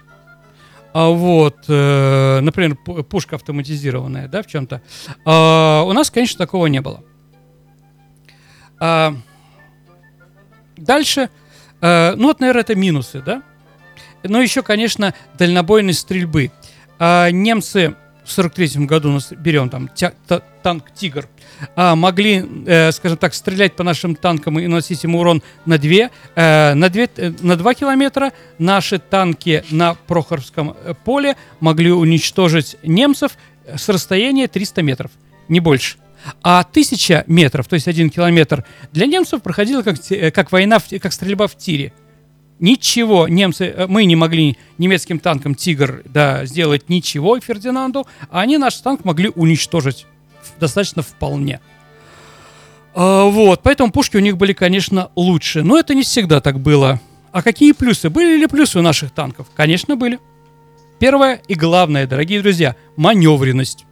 А 0.92 1.08
вот, 1.10 1.56
э, 1.68 2.40
например, 2.40 2.76
пу- 2.84 3.02
пушка 3.02 3.36
автоматизированная, 3.36 4.28
да, 4.28 4.42
в 4.42 4.46
чем-то. 4.46 4.80
А, 5.24 5.82
у 5.82 5.92
нас, 5.92 6.10
конечно, 6.10 6.38
такого 6.38 6.66
не 6.66 6.80
было. 6.80 7.04
А, 8.80 9.14
дальше, 10.86 11.28
э, 11.80 12.14
ну 12.16 12.28
вот, 12.28 12.40
наверное, 12.40 12.62
это 12.62 12.74
минусы, 12.74 13.20
да? 13.20 13.42
Ну, 14.22 14.40
еще, 14.40 14.62
конечно, 14.62 15.14
дальнобойность 15.38 16.00
стрельбы. 16.00 16.50
А, 16.98 17.30
немцы 17.30 17.94
в 18.24 18.32
43 18.32 18.86
году, 18.86 19.10
нас 19.12 19.32
берем 19.32 19.68
там 19.68 19.88
тя- 19.94 20.14
та- 20.26 20.40
танк 20.62 20.90
«Тигр», 20.92 21.28
а, 21.76 21.94
могли, 21.94 22.44
э, 22.66 22.90
скажем 22.90 23.18
так, 23.18 23.34
стрелять 23.34 23.76
по 23.76 23.84
нашим 23.84 24.16
танкам 24.16 24.58
и 24.58 24.66
наносить 24.66 25.04
им 25.04 25.14
урон 25.14 25.42
на 25.64 25.78
2, 25.78 26.10
э, 26.34 26.74
на 26.74 26.88
2, 26.88 27.08
э, 27.16 27.32
на 27.40 27.56
2 27.56 27.74
километра. 27.74 28.32
Наши 28.58 28.98
танки 28.98 29.64
на 29.70 29.94
Прохоровском 29.94 30.76
э, 30.84 30.94
поле 31.04 31.36
могли 31.60 31.92
уничтожить 31.92 32.76
немцев 32.82 33.32
с 33.76 33.88
расстояния 33.88 34.48
300 34.48 34.82
метров, 34.82 35.10
не 35.48 35.60
больше. 35.60 35.98
А 36.42 36.60
1000 36.60 37.24
метров, 37.26 37.68
то 37.68 37.74
есть 37.74 37.88
1 37.88 38.10
километр, 38.10 38.64
для 38.92 39.06
немцев 39.06 39.42
проходила 39.42 39.82
как, 39.82 39.96
э, 40.10 40.30
как 40.30 40.52
война, 40.52 40.78
как 41.00 41.12
стрельба 41.12 41.46
в 41.46 41.56
тире. 41.56 41.92
Ничего 42.58 43.28
немцы, 43.28 43.66
э, 43.66 43.86
мы 43.86 44.04
не 44.04 44.16
могли 44.16 44.56
немецким 44.78 45.18
танком 45.18 45.54
«Тигр» 45.54 46.02
да, 46.04 46.46
сделать 46.46 46.88
ничего 46.88 47.38
Фердинанду, 47.38 48.06
а 48.30 48.40
они 48.40 48.58
наш 48.58 48.76
танк 48.76 49.04
могли 49.04 49.28
уничтожить 49.28 50.06
достаточно 50.58 51.02
вполне. 51.02 51.60
А, 52.94 53.24
вот, 53.24 53.62
поэтому 53.62 53.92
пушки 53.92 54.16
у 54.16 54.20
них 54.20 54.36
были, 54.36 54.52
конечно, 54.52 55.10
лучше. 55.16 55.62
Но 55.62 55.78
это 55.78 55.94
не 55.94 56.02
всегда 56.02 56.40
так 56.40 56.60
было. 56.60 57.00
А 57.30 57.42
какие 57.42 57.72
плюсы? 57.72 58.08
Были 58.08 58.38
ли 58.38 58.46
плюсы 58.46 58.78
у 58.78 58.82
наших 58.82 59.10
танков? 59.10 59.48
Конечно, 59.54 59.96
были. 59.96 60.18
Первое 60.98 61.42
и 61.46 61.54
главное, 61.54 62.06
дорогие 62.06 62.40
друзья, 62.40 62.74
маневренность. 62.96 63.85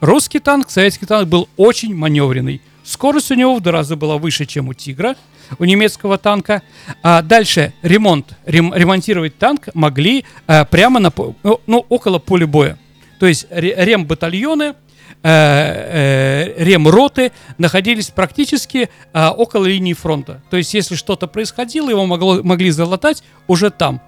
Русский 0.00 0.38
танк, 0.38 0.70
советский 0.70 1.06
танк 1.06 1.28
был 1.28 1.48
очень 1.56 1.94
маневренный. 1.94 2.62
Скорость 2.84 3.30
у 3.30 3.34
него 3.34 3.54
в 3.56 3.60
два 3.60 3.72
раза 3.72 3.96
была 3.96 4.16
выше, 4.16 4.46
чем 4.46 4.68
у 4.68 4.74
«Тигра», 4.74 5.14
у 5.58 5.64
немецкого 5.64 6.16
танка. 6.16 6.62
А 7.02 7.22
дальше 7.22 7.74
ремонт. 7.82 8.32
Рем- 8.46 8.72
ремонтировать 8.74 9.36
танк 9.36 9.68
могли 9.74 10.24
э, 10.46 10.64
прямо 10.64 11.00
на, 11.00 11.12
ну, 11.42 11.60
ну, 11.66 11.84
около 11.88 12.18
поля 12.18 12.46
боя. 12.46 12.78
То 13.18 13.26
есть 13.26 13.46
ре- 13.50 13.74
рембатальоны, 13.76 14.72
э, 14.72 14.74
э, 15.22 16.64
ремроты 16.64 17.32
находились 17.58 18.08
практически 18.08 18.88
э, 19.12 19.26
около 19.28 19.66
линии 19.66 19.92
фронта. 19.92 20.40
То 20.50 20.56
есть 20.56 20.72
если 20.72 20.94
что-то 20.94 21.26
происходило, 21.26 21.90
его 21.90 22.06
могло, 22.06 22.42
могли 22.42 22.70
залатать 22.70 23.22
уже 23.48 23.70
там. 23.70 24.00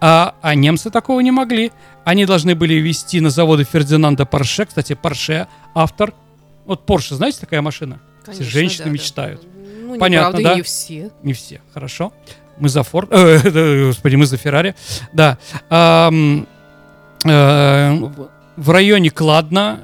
А, 0.00 0.34
а 0.40 0.54
немцы 0.54 0.90
такого 0.90 1.20
не 1.20 1.30
могли. 1.30 1.72
Они 2.04 2.24
должны 2.24 2.54
были 2.54 2.74
вести 2.74 3.20
на 3.20 3.30
заводы 3.30 3.64
Фердинанда 3.64 4.24
Порше. 4.24 4.64
Кстати, 4.64 4.94
Порше 4.94 5.46
автор. 5.74 6.14
Вот 6.64 6.86
Порше, 6.86 7.14
знаете, 7.14 7.40
такая 7.40 7.62
машина? 7.62 8.00
Конечно, 8.24 8.44
Все 8.44 8.52
женщины 8.52 8.78
да, 8.78 8.84
да. 8.84 8.90
мечтают. 8.90 9.42
Ну, 9.82 9.98
Понятно, 9.98 10.38
неправда, 10.38 10.50
да? 10.50 10.54
не 10.56 10.62
все. 10.62 11.10
Не 11.22 11.32
все, 11.32 11.60
хорошо. 11.74 12.12
Мы 12.58 12.68
за 12.68 12.82
Форд, 12.82 13.08
э, 13.12 13.86
господи, 13.86 14.16
мы 14.16 14.26
за 14.26 14.36
Феррари. 14.36 14.74
Да. 15.12 15.38
Э, 15.70 16.10
в 18.56 18.70
районе 18.70 19.10
Кладна 19.10 19.80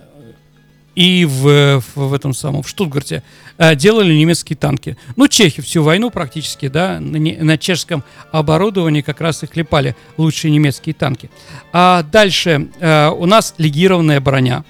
и 0.94 1.24
в, 1.24 1.80
в, 1.80 1.96
в 1.96 2.14
этом 2.14 2.34
самом, 2.34 2.62
в 2.62 2.68
Штутгарте 2.68 3.22
делали 3.58 4.12
немецкие 4.12 4.56
танки. 4.56 4.96
Ну, 5.16 5.28
чехи 5.28 5.62
всю 5.62 5.82
войну 5.82 6.10
практически, 6.10 6.68
да, 6.68 7.00
на, 7.00 7.16
не- 7.16 7.36
на 7.36 7.56
чешском 7.58 8.04
оборудовании 8.32 9.00
как 9.00 9.20
раз 9.20 9.42
и 9.42 9.46
клепали 9.46 9.96
лучшие 10.16 10.50
немецкие 10.50 10.94
танки. 10.94 11.30
А 11.72 12.02
дальше 12.02 12.68
э, 12.78 13.08
у 13.08 13.26
нас 13.26 13.54
легированная 13.58 14.20
броня. 14.20 14.64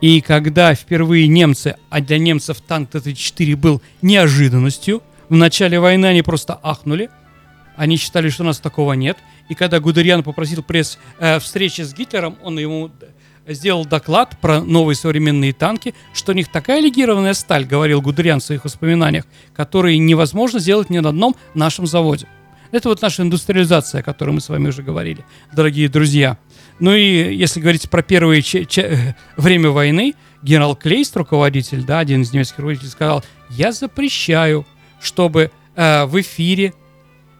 И 0.00 0.20
когда 0.20 0.74
впервые 0.74 1.26
немцы, 1.26 1.76
а 1.88 2.00
для 2.00 2.18
немцев 2.18 2.60
танк 2.60 2.90
Т-34 2.90 3.56
был 3.56 3.80
неожиданностью, 4.02 5.02
в 5.28 5.34
начале 5.34 5.80
войны 5.80 6.06
они 6.06 6.22
просто 6.22 6.58
ахнули, 6.62 7.08
они 7.76 7.96
считали, 7.96 8.28
что 8.28 8.42
у 8.42 8.46
нас 8.46 8.58
такого 8.58 8.92
нет. 8.94 9.18
И 9.48 9.54
когда 9.54 9.80
Гудериан 9.80 10.22
попросил 10.22 10.62
пресс 10.62 10.98
э, 11.18 11.38
встречи 11.38 11.82
с 11.82 11.94
Гитлером, 11.94 12.36
он 12.42 12.58
ему 12.58 12.90
сделал 13.54 13.84
доклад 13.84 14.36
про 14.40 14.60
новые 14.60 14.96
современные 14.96 15.52
танки, 15.52 15.94
что 16.12 16.32
у 16.32 16.34
них 16.34 16.48
такая 16.48 16.80
легированная 16.80 17.34
сталь, 17.34 17.64
говорил 17.64 18.02
Гудериан 18.02 18.40
в 18.40 18.44
своих 18.44 18.64
воспоминаниях, 18.64 19.24
которые 19.54 19.98
невозможно 19.98 20.58
сделать 20.58 20.90
ни 20.90 20.98
на 20.98 21.10
одном 21.10 21.36
нашем 21.54 21.86
заводе. 21.86 22.26
Это 22.72 22.88
вот 22.88 23.00
наша 23.00 23.22
индустриализация, 23.22 24.00
о 24.00 24.02
которой 24.02 24.30
мы 24.30 24.40
с 24.40 24.48
вами 24.48 24.68
уже 24.68 24.82
говорили, 24.82 25.24
дорогие 25.54 25.88
друзья. 25.88 26.36
Ну 26.80 26.92
и 26.92 27.34
если 27.34 27.60
говорить 27.60 27.88
про 27.88 28.02
первое 28.02 28.42
э, 28.42 29.14
время 29.36 29.70
войны, 29.70 30.14
генерал 30.42 30.74
Клейст, 30.76 31.16
руководитель, 31.16 31.84
да, 31.84 32.00
один 32.00 32.22
из 32.22 32.32
немецких 32.32 32.58
руководителей, 32.58 32.90
сказал, 32.90 33.24
я 33.50 33.72
запрещаю, 33.72 34.66
чтобы 35.00 35.52
э, 35.74 36.04
в 36.06 36.20
эфире 36.20 36.74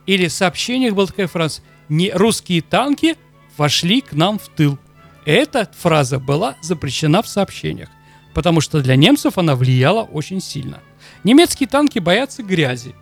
или 0.07 0.29
сообщениях 0.29 0.95
была 0.95 1.09
такая 1.09 1.27
фраза, 1.27 1.61
не 1.89 2.11
русские 2.13 2.63
танки 2.63 3.17
вошли 3.57 4.01
к 4.01 4.13
нам 4.13 4.39
в 4.39 4.49
тыл. 4.49 4.79
Эта 5.27 5.69
фраза 5.77 6.21
была 6.21 6.55
запрещена 6.63 7.21
в 7.21 7.29
сообщениях, 7.29 7.89
потому 8.33 8.61
что 8.61 8.81
для 8.81 8.95
немцев 8.95 9.39
она 9.39 9.57
влияла 9.57 10.03
очень 10.03 10.41
сильно. 10.41 10.81
Немецкие 11.25 11.69
танки 11.69 11.99
боятся 11.99 12.45
грязи 12.45 12.95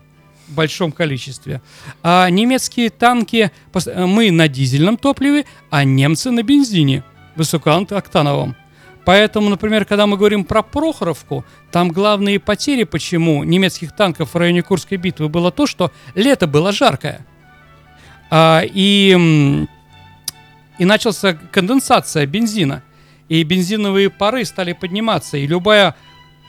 в 0.48 0.54
большом 0.54 0.90
количестве. 0.90 1.60
А 2.02 2.28
немецкие 2.30 2.88
танки, 2.88 3.52
мы 3.84 4.30
на 4.30 4.48
дизельном 4.48 4.96
топливе, 4.96 5.44
а 5.70 5.84
немцы 5.84 6.30
на 6.30 6.42
бензине 6.42 7.04
высокооктановом. 7.36 8.56
Поэтому, 9.04 9.50
например, 9.50 9.84
когда 9.84 10.06
мы 10.06 10.16
говорим 10.16 10.44
про 10.44 10.62
Прохоровку, 10.62 11.44
там 11.70 11.90
главные 11.90 12.40
потери, 12.40 12.84
почему 12.84 13.44
немецких 13.44 13.94
танков 13.94 14.32
в 14.32 14.38
районе 14.38 14.62
Курской 14.62 14.96
битвы 14.96 15.28
было 15.28 15.52
то, 15.52 15.66
что 15.66 15.92
лето 16.14 16.46
было 16.46 16.72
жаркое. 16.72 17.26
А, 18.30 18.62
и, 18.64 19.66
и 20.78 20.84
начался 20.84 21.34
конденсация 21.34 22.26
бензина. 22.26 22.82
И 23.28 23.42
бензиновые 23.42 24.10
пары 24.10 24.44
стали 24.44 24.72
подниматься. 24.72 25.36
И 25.36 25.46
любая 25.46 25.94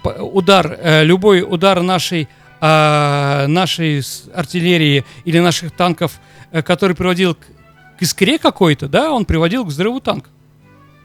п- 0.03 0.20
удар, 0.22 0.77
э, 0.82 1.03
любой 1.03 1.41
удар 1.41 1.82
нашей, 1.82 2.27
а, 2.60 3.48
нашей 3.48 4.01
артиллерии 4.34 5.05
или 5.24 5.39
наших 5.39 5.72
танков, 5.72 6.20
э, 6.51 6.62
который 6.62 6.96
приводил 6.96 7.36
к 7.36 8.01
искре 8.01 8.38
какой-то, 8.39 8.88
да, 8.88 9.12
он 9.12 9.25
приводил 9.25 9.63
к 9.63 9.67
взрыву 9.67 10.01
танка. 10.01 10.29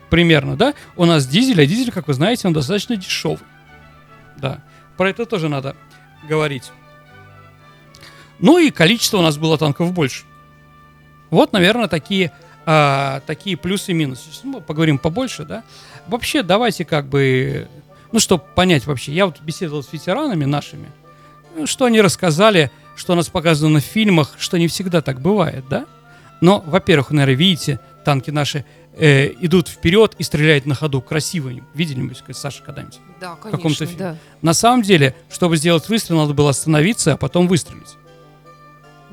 Примерно, 0.09 0.57
да? 0.57 0.75
У 0.97 1.05
нас 1.05 1.27
дизель, 1.27 1.61
а 1.63 1.67
дизель, 1.67 1.93
как 1.93 2.09
вы 2.09 2.15
знаете, 2.15 2.49
он 2.49 2.53
достаточно 2.53 2.97
дешевый. 2.97 3.39
Да. 4.39 4.61
Про 4.97 5.11
это 5.11 5.25
тоже 5.25 5.49
надо 5.49 5.77
говорить. 6.29 6.73
Ну 8.41 8.59
и 8.59 8.71
количество 8.71 9.19
у 9.19 9.23
нас 9.23 9.37
было 9.37 9.57
танков 9.57 9.93
больше. 9.93 10.25
Вот, 11.31 11.53
наверное, 11.53 11.87
такие, 11.87 12.33
а, 12.67 13.21
такие 13.27 13.57
плюсы 13.57 13.93
и 13.93 13.95
минусы. 13.95 14.25
Сейчас 14.31 14.45
мы 14.45 14.61
поговорим 14.61 14.99
побольше, 14.99 15.45
да. 15.45 15.65
Вообще, 16.07 16.43
давайте 16.43 16.85
как 16.85 17.07
бы, 17.07 17.69
ну, 18.13 18.21
чтобы 18.21 18.45
понять 18.55 18.87
вообще. 18.87 19.13
Я 19.13 19.27
вот 19.27 19.41
беседовал 19.41 19.83
с 19.83 19.93
ветеранами 19.93 20.45
нашими, 20.45 20.89
ну, 21.57 21.67
что 21.67 21.87
они 21.87 22.01
рассказали, 22.01 22.71
что 22.97 23.15
у 23.15 23.17
нас 23.17 23.29
показано 23.29 23.81
в 23.81 23.85
фильмах, 23.85 24.35
что 24.39 24.59
не 24.59 24.69
всегда 24.69 25.01
так 25.01 25.21
бывает, 25.21 25.65
да. 25.69 25.87
Но, 26.41 26.63
во-первых, 26.67 27.11
наверное, 27.11 27.35
видите, 27.35 27.81
танки 28.05 28.31
наши 28.31 28.65
э, 28.97 29.33
идут 29.41 29.69
вперед 29.69 30.15
и 30.19 30.23
стреляют 30.23 30.67
на 30.67 30.75
ходу 30.75 31.01
красиво. 31.01 31.53
Видели 31.75 32.01
мы, 32.01 32.15
Саша, 32.33 32.63
когда-нибудь? 32.63 32.99
Да, 33.21 33.37
каком-то 33.37 33.59
конечно, 33.59 33.87
фильме. 33.87 33.99
да. 33.99 34.17
На 34.43 34.55
самом 34.55 34.83
деле, 34.83 35.15
чтобы 35.31 35.57
сделать 35.57 35.89
выстрел, 35.89 36.19
надо 36.19 36.35
было 36.35 36.51
остановиться, 36.51 37.15
а 37.15 37.17
потом 37.17 37.49
выстрелить. 37.49 37.97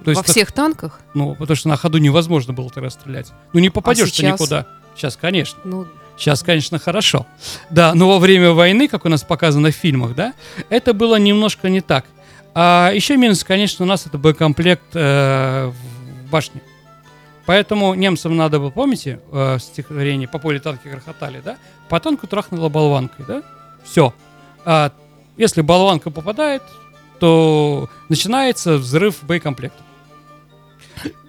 То 0.06 0.12
Во 0.12 0.16
так- 0.16 0.26
всех 0.28 0.52
танках? 0.52 1.00
ну, 1.14 1.36
потому 1.36 1.56
что 1.56 1.70
на 1.70 1.78
ходу 1.78 1.98
невозможно 1.98 2.54
было 2.54 2.70
тогда 2.70 2.90
стрелять. 2.90 3.32
Ну, 3.54 3.60
не 3.60 3.70
попадешь 3.70 4.10
ты 4.12 4.18
сейчас? 4.18 4.40
никуда. 4.40 4.66
Сейчас, 4.96 5.18
конечно. 5.18 5.60
Ну, 5.64 5.88
Сейчас, 6.18 6.42
конечно, 6.42 6.80
хорошо. 6.80 7.28
Да, 7.70 7.94
но 7.94 8.08
во 8.10 8.18
время 8.18 8.52
войны, 8.52 8.88
как 8.88 9.06
у 9.06 9.10
нас 9.10 9.24
показано 9.24 9.70
в 9.70 9.76
фильмах, 9.76 10.16
да, 10.16 10.34
это 10.70 10.94
было 10.96 11.18
немножко 11.18 11.70
не 11.70 11.80
так. 11.80 12.06
А 12.56 12.90
еще 12.92 13.18
минус, 13.18 13.44
конечно, 13.44 13.86
у 13.86 13.88
нас 13.88 14.08
это 14.08 14.18
боекомплект 14.18 14.96
э, 14.96 15.68
в 16.26 16.30
башне. 16.32 16.62
Поэтому 17.46 17.94
немцам 17.94 18.36
надо 18.36 18.58
было, 18.60 18.72
помните, 18.72 19.20
э, 19.32 19.60
стихотворение 19.60 20.28
«По 20.28 20.40
полю 20.40 20.60
танки 20.60 20.88
грохотали», 20.88 21.40
да? 21.46 21.58
По 21.88 22.00
танку 22.00 22.26
трахнула 22.26 22.68
болванкой, 22.68 23.24
да? 23.28 23.44
Все. 23.86 24.12
А 24.66 24.92
если 25.38 25.62
болванка 25.62 26.10
попадает, 26.10 26.64
то 27.20 27.90
начинается 28.10 28.78
взрыв 28.78 29.18
боекомплекта. 29.22 29.84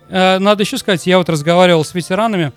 Э, 0.09 0.39
Надо 0.39 0.63
еще 0.63 0.79
сказать, 0.79 1.07
я 1.07 1.19
вот 1.19 1.29
разговаривал 1.29 1.85
с 1.85 1.95
ветеранами, 1.95 2.53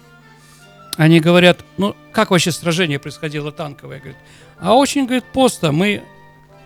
они 0.98 1.20
говорят, 1.20 1.60
ну, 1.77 1.96
как 2.12 2.31
вообще 2.31 2.51
сражение 2.51 3.00
происходило 3.00 3.51
танковое? 3.51 4.00
Говорят, 4.00 4.17
а 4.60 4.75
очень, 4.75 5.05
говорит, 5.05 5.24
просто. 5.34 5.72
Мы, 5.72 6.03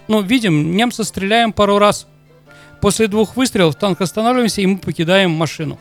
ну, 0.08 0.22
видим, 0.22 0.76
немца 0.76 1.04
стреляем 1.04 1.54
пару 1.54 1.78
раз. 1.78 2.08
После 2.82 3.08
двух 3.08 3.36
выстрелов 3.36 3.76
танк 3.76 4.02
останавливаемся, 4.02 4.62
и 4.62 4.66
мы 4.66 4.78
покидаем 4.78 5.32
машину. 5.32 5.80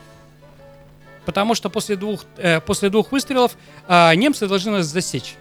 Потому 1.25 1.55
что 1.55 1.69
после 1.69 1.95
двух, 1.95 2.23
э, 2.37 2.61
после 2.61 2.89
двух 2.89 3.11
выстрелов 3.11 3.57
а, 3.87 4.13
немцы 4.15 4.47
должны 4.47 4.71
нас 4.71 4.85
засечь. 4.85 5.35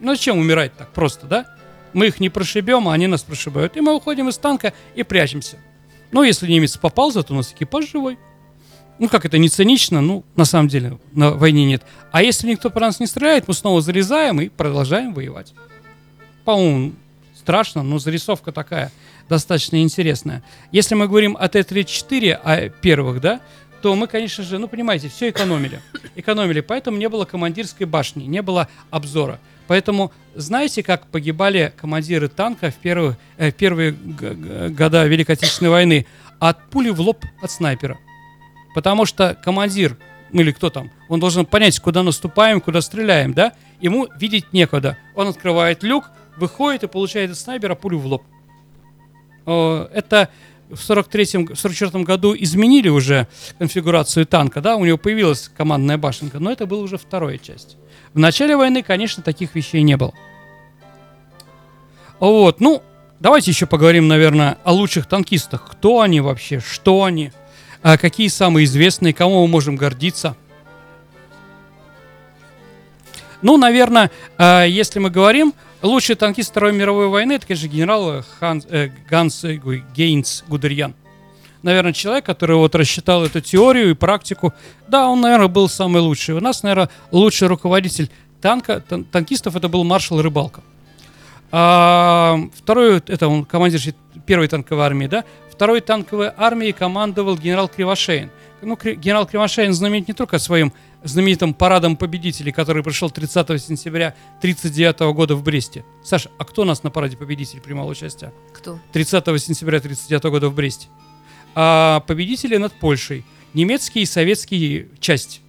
Ну, 0.00 0.14
зачем 0.14 0.38
умирать 0.38 0.74
так 0.76 0.90
просто, 0.92 1.26
да? 1.26 1.46
Мы 1.92 2.08
их 2.08 2.20
не 2.20 2.30
прошибем, 2.30 2.88
а 2.88 2.94
они 2.94 3.06
нас 3.06 3.22
прошибают. 3.22 3.76
И 3.76 3.80
мы 3.80 3.94
уходим 3.94 4.28
из 4.28 4.38
танка 4.38 4.72
и 4.94 5.02
прячемся. 5.02 5.58
Ну, 6.10 6.22
если 6.22 6.50
немец 6.50 6.76
попал, 6.76 7.12
зато 7.12 7.34
у 7.34 7.36
нас 7.36 7.52
экипаж 7.52 7.88
живой. 7.90 8.18
Ну, 8.98 9.08
как 9.08 9.24
это 9.24 9.38
не 9.38 9.48
цинично, 9.48 10.00
ну, 10.00 10.24
на 10.36 10.44
самом 10.44 10.68
деле, 10.68 10.98
на 11.12 11.32
войне 11.32 11.64
нет. 11.64 11.82
А 12.12 12.22
если 12.22 12.48
никто 12.48 12.70
по 12.70 12.80
нас 12.80 13.00
не 13.00 13.06
стреляет, 13.06 13.48
мы 13.48 13.54
снова 13.54 13.80
залезаем 13.80 14.40
и 14.40 14.48
продолжаем 14.48 15.14
воевать. 15.14 15.52
По-моему, 16.44 16.92
страшно, 17.34 17.82
но 17.82 17.98
зарисовка 17.98 18.52
такая 18.52 18.92
достаточно 19.28 19.82
интересная. 19.82 20.42
Если 20.70 20.94
мы 20.94 21.08
говорим 21.08 21.36
о 21.38 21.48
Т-34, 21.48 22.32
о 22.32 22.68
первых, 22.68 23.20
да, 23.20 23.40
то 23.82 23.94
мы, 23.94 24.06
конечно 24.06 24.44
же, 24.44 24.58
ну, 24.58 24.68
понимаете, 24.68 25.08
все 25.08 25.30
экономили. 25.30 25.80
Экономили, 26.14 26.60
поэтому 26.60 26.96
не 26.96 27.08
было 27.08 27.24
командирской 27.24 27.86
башни, 27.86 28.24
не 28.24 28.42
было 28.42 28.68
обзора. 28.90 29.40
Поэтому 29.66 30.12
знаете, 30.34 30.82
как 30.82 31.06
погибали 31.06 31.72
командиры 31.76 32.28
танка 32.28 32.70
в 32.70 32.76
первые, 32.76 33.16
э, 33.36 33.50
первые 33.50 33.92
года 33.92 35.06
Великой 35.06 35.32
Отечественной 35.32 35.70
войны? 35.70 36.06
От 36.38 36.70
пули 36.70 36.90
в 36.90 37.00
лоб 37.00 37.24
от 37.42 37.50
снайпера. 37.50 37.98
Потому 38.74 39.06
что 39.06 39.36
командир, 39.42 39.96
или 40.32 40.50
кто 40.50 40.68
там, 40.68 40.90
он 41.08 41.20
должен 41.20 41.46
понять, 41.46 41.78
куда 41.78 42.02
наступаем, 42.02 42.60
куда 42.60 42.80
стреляем, 42.80 43.32
да? 43.32 43.52
Ему 43.80 44.08
видеть 44.18 44.52
некуда. 44.52 44.98
Он 45.14 45.28
открывает 45.28 45.82
люк, 45.82 46.10
выходит 46.36 46.82
и 46.82 46.88
получает 46.88 47.30
от 47.30 47.38
снайпера 47.38 47.74
пулю 47.76 47.98
в 47.98 48.06
лоб. 48.06 48.24
Это 49.46 50.30
в 50.70 50.76
43-м, 50.76 51.54
44 51.54 52.04
году 52.04 52.34
изменили 52.36 52.88
уже 52.88 53.28
конфигурацию 53.58 54.26
танка, 54.26 54.60
да, 54.60 54.76
у 54.76 54.84
него 54.84 54.96
появилась 54.98 55.50
командная 55.54 55.98
башенка, 55.98 56.40
но 56.40 56.50
это 56.50 56.66
была 56.66 56.82
уже 56.82 56.96
вторая 56.96 57.38
часть. 57.38 57.76
В 58.14 58.18
начале 58.18 58.56
войны, 58.56 58.82
конечно, 58.82 59.22
таких 59.22 59.54
вещей 59.54 59.82
не 59.82 59.96
было. 59.96 60.14
Вот, 62.18 62.60
ну, 62.60 62.82
давайте 63.20 63.50
еще 63.50 63.66
поговорим, 63.66 64.08
наверное, 64.08 64.56
о 64.64 64.72
лучших 64.72 65.06
танкистах. 65.06 65.68
Кто 65.70 66.00
они 66.00 66.20
вообще, 66.20 66.60
что 66.60 67.04
они, 67.04 67.32
а 67.84 67.98
какие 67.98 68.28
самые 68.28 68.64
известные, 68.64 69.12
кому 69.12 69.42
мы 69.42 69.48
можем 69.48 69.76
гордиться. 69.76 70.34
Ну, 73.42 73.58
наверное, 73.58 74.10
а, 74.38 74.64
если 74.64 74.98
мы 74.98 75.10
говорим 75.10 75.52
Лучший 75.82 76.14
танкист 76.14 76.48
Второй 76.48 76.72
мировой 76.72 77.08
войны, 77.08 77.34
это, 77.34 77.46
конечно, 77.46 77.68
генерал 77.68 78.24
Ханс, 78.40 78.64
э, 78.70 78.88
Ганс 79.06 79.44
э, 79.44 79.60
Гейнс 79.94 80.44
Гудерьян. 80.48 80.94
Наверное, 81.62 81.92
человек, 81.92 82.24
который 82.24 82.56
вот 82.56 82.74
рассчитал 82.74 83.22
эту 83.22 83.42
теорию 83.42 83.90
и 83.90 83.94
практику. 83.94 84.54
Да, 84.88 85.10
он, 85.10 85.20
наверное, 85.20 85.48
был 85.48 85.68
самый 85.68 86.00
лучший. 86.00 86.36
У 86.36 86.40
нас, 86.40 86.62
наверное, 86.62 86.88
лучший 87.10 87.48
руководитель 87.48 88.10
танка, 88.40 88.80
тан 88.80 89.04
танкистов 89.04 89.56
это 89.56 89.68
был 89.68 89.84
маршал 89.84 90.22
Рыбалка. 90.22 90.62
А, 91.52 92.40
второй, 92.56 93.02
это 93.06 93.28
он 93.28 93.44
командир 93.44 93.78
первой 94.24 94.48
танковой 94.48 94.86
армии, 94.86 95.06
да? 95.06 95.24
Второй 95.54 95.80
танковой 95.80 96.32
армией 96.36 96.72
командовал 96.72 97.38
генерал 97.38 97.68
Кривошеин. 97.68 98.30
Ну, 98.60 98.76
генерал 98.76 99.24
Кривошеин 99.24 99.72
знаменит 99.72 100.08
не 100.08 100.14
только 100.14 100.40
своим 100.40 100.72
знаменитым 101.04 101.54
парадом 101.54 101.96
победителей, 101.96 102.50
который 102.50 102.82
прошел 102.82 103.08
30 103.08 103.62
сентября 103.62 104.16
1939 104.38 105.14
года 105.14 105.36
в 105.36 105.44
Бресте. 105.44 105.84
Саша, 106.02 106.30
а 106.38 106.44
кто 106.44 106.62
у 106.62 106.64
нас 106.64 106.82
на 106.82 106.90
параде 106.90 107.16
победителей 107.16 107.60
принимал 107.60 107.86
участие? 107.86 108.32
Кто? 108.52 108.80
30 108.92 109.24
сентября 109.40 109.78
1939 109.78 110.24
года 110.24 110.48
в 110.48 110.54
Бресте. 110.54 110.88
А 111.54 112.00
победители 112.00 112.56
над 112.56 112.72
Польшей. 112.72 113.24
Немецкие 113.52 114.02
и 114.02 114.06
советские 114.06 114.88
части. 114.98 115.40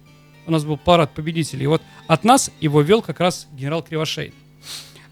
У 0.46 0.52
нас 0.52 0.64
был 0.64 0.76
парад 0.76 1.12
победителей. 1.14 1.64
И 1.64 1.66
вот 1.66 1.82
от 2.06 2.22
нас 2.22 2.52
его 2.60 2.80
вел 2.80 3.02
как 3.02 3.18
раз 3.18 3.48
генерал 3.52 3.82
Кривошей. 3.82 4.32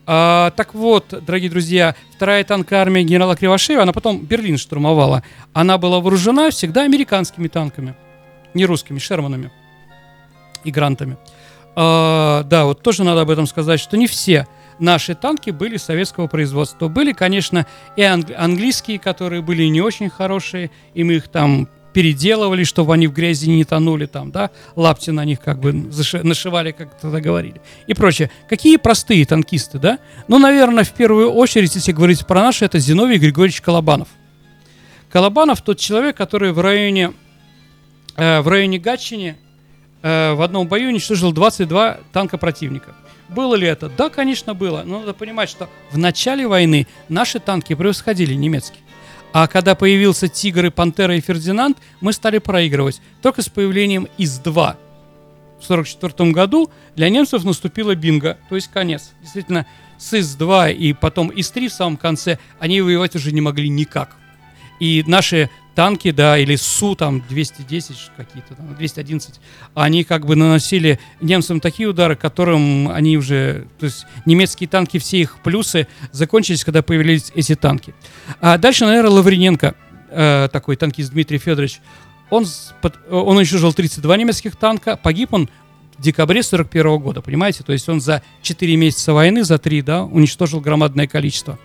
А, 0.07 0.51
так 0.51 0.75
вот, 0.75 1.15
дорогие 1.25 1.51
друзья, 1.51 1.95
вторая 2.15 2.45
танковая 2.45 2.83
армия 2.83 3.05
генерала 3.05 3.37
Кривошеева, 3.37 3.83
она 3.83 3.93
потом 3.93 4.19
Берлин 4.19 4.59
штурмовала. 4.59 5.23
Она 5.53 5.79
была 5.79 6.01
вооружена 6.01 6.51
всегда 6.51 6.83
американскими 6.83 7.49
танками, 7.49 7.95
не 8.53 8.67
русскими, 8.67 8.99
Шерманами 8.99 9.51
и 10.63 10.71
Грантами. 10.71 11.17
А, 11.75 12.43
да, 12.45 12.67
вот 12.67 12.83
тоже 12.83 13.05
надо 13.05 13.23
об 13.23 13.31
этом 13.31 13.47
сказать, 13.47 13.81
что 13.81 13.97
не 13.97 14.07
все 14.07 14.47
наши 14.79 15.15
танки 15.15 15.51
были 15.51 15.77
советского 15.77 16.27
производства. 16.27 16.89
Были, 16.89 17.13
конечно, 17.13 17.67
и 17.97 18.03
англи- 18.03 18.35
английские, 18.35 18.99
которые 18.99 19.41
были 19.41 19.65
не 19.65 19.81
очень 19.81 20.11
хорошие, 20.11 20.71
и 20.95 21.05
мы 21.05 21.15
их 21.15 21.29
там 21.29 21.69
переделывали, 21.95 22.65
чтобы 22.65 22.93
они 22.93 23.07
в 23.07 23.13
грязи 23.13 23.49
не 23.49 23.65
тонули 23.65 24.07
там, 24.07 24.31
да, 24.31 24.51
лапти 24.77 25.11
на 25.11 25.25
них 25.25 25.41
как 25.41 25.61
бы 25.61 25.73
нашивали, 25.73 26.73
как 26.73 26.99
тогда 27.01 27.21
говорили, 27.21 27.61
и 27.87 27.95
прочее. 27.95 28.31
Какие 28.49 28.77
простые 28.77 29.25
танкисты, 29.25 29.79
да? 29.79 29.99
Ну, 30.29 30.39
наверное, 30.39 30.85
в 30.85 30.93
первую 30.93 31.31
очередь, 31.31 31.75
если 31.75 31.93
говорить 31.93 32.27
про 32.27 32.43
наши, 32.43 32.65
это 32.65 32.79
Зиновий 32.79 33.19
Григорьевич 33.19 33.63
Колобанов. 33.63 34.09
Колобанов 35.11 35.63
тот 35.63 35.79
человек, 35.79 36.17
который 36.17 36.53
в 36.53 36.61
районе, 36.61 37.13
э, 38.17 38.41
в 38.41 38.49
районе 38.49 38.79
Гатчине 38.79 39.39
Э, 40.05 40.35
в 40.35 40.43
одном 40.43 40.69
бою 40.69 40.91
уничтожил 40.91 41.33
22 41.33 42.01
танка 42.13 42.37
противника. 42.37 42.95
Было 43.31 43.55
ли 43.55 43.67
это? 43.67 43.89
Да, 43.89 44.11
конечно, 44.11 44.53
было. 44.53 44.83
Но 44.85 45.01
надо 45.01 45.15
понимать, 45.15 45.49
что 45.49 45.71
в 45.91 45.97
начале 45.97 46.47
войны 46.47 46.87
наши 47.09 47.39
танки 47.39 47.75
превосходили 47.75 48.35
немецкие. 48.35 48.83
А 49.35 49.49
когда 49.49 49.75
появился 49.75 50.29
Тигр 50.29 50.67
и 50.67 50.71
Пантера 50.71 51.17
и 51.17 51.21
Фердинанд, 51.21 51.79
мы 52.01 52.13
стали 52.13 52.39
проигрывать. 52.39 53.03
Только 53.21 53.43
с 53.43 53.49
появлением 53.49 54.07
ИС-2 54.17 54.45
в 54.45 55.65
1944 55.65 56.31
году 56.31 56.71
для 56.95 57.09
немцев 57.09 57.43
наступила 57.43 57.97
бинго, 57.97 58.39
то 58.49 58.55
есть 58.55 58.69
конец. 58.69 59.11
Действительно, 59.23 59.67
с 59.99 60.15
ИС-2 60.15 60.75
и 60.75 60.93
потом 60.93 61.33
ИС-3 61.35 61.67
в 61.67 61.73
самом 61.73 61.97
конце 61.97 62.39
они 62.61 62.81
воевать 62.81 63.17
уже 63.17 63.33
не 63.33 63.41
могли 63.41 63.69
никак. 63.69 64.17
И 64.81 65.05
наши 65.07 65.51
танки, 65.75 66.11
да, 66.11 66.39
или 66.39 66.57
СУ, 66.57 66.95
там, 66.95 67.23
210 67.29 67.97
какие-то, 68.17 68.55
там, 68.55 68.75
211, 68.77 69.41
они 69.75 70.05
как 70.05 70.27
бы 70.27 70.37
наносили 70.37 71.01
немцам 71.21 71.61
такие 71.61 71.89
удары, 71.89 72.17
которым 72.17 72.89
они 72.89 73.17
уже, 73.17 73.67
то 73.79 73.87
есть 73.87 74.07
немецкие 74.25 74.69
танки, 74.69 74.99
все 74.99 75.19
их 75.21 75.39
плюсы 75.43 75.87
закончились, 76.13 76.65
когда 76.65 76.83
появились 76.83 77.33
эти 77.35 77.55
танки. 77.55 77.95
А 78.41 78.59
дальше, 78.59 78.85
наверное, 78.87 79.11
Лавриненко, 79.11 79.75
э, 80.11 80.49
такой 80.53 80.77
танкист 80.77 81.13
Дмитрий 81.13 81.39
Федорович, 81.39 81.81
он, 82.31 82.47
он 83.11 83.41
еще 83.41 83.59
жил 83.59 83.73
32 83.73 84.17
немецких 84.17 84.57
танка, 84.57 84.97
погиб 84.97 85.33
он 85.35 85.49
в 85.99 86.03
декабре 86.03 86.43
41 86.43 86.99
года, 86.99 87.21
понимаете? 87.21 87.63
То 87.63 87.73
есть 87.73 87.89
он 87.89 88.01
за 88.01 88.23
4 88.43 88.77
месяца 88.77 89.13
войны, 89.13 89.45
за 89.45 89.59
3, 89.59 89.83
да, 89.83 90.05
уничтожил 90.05 90.61
громадное 90.61 91.07
количество. 91.07 91.59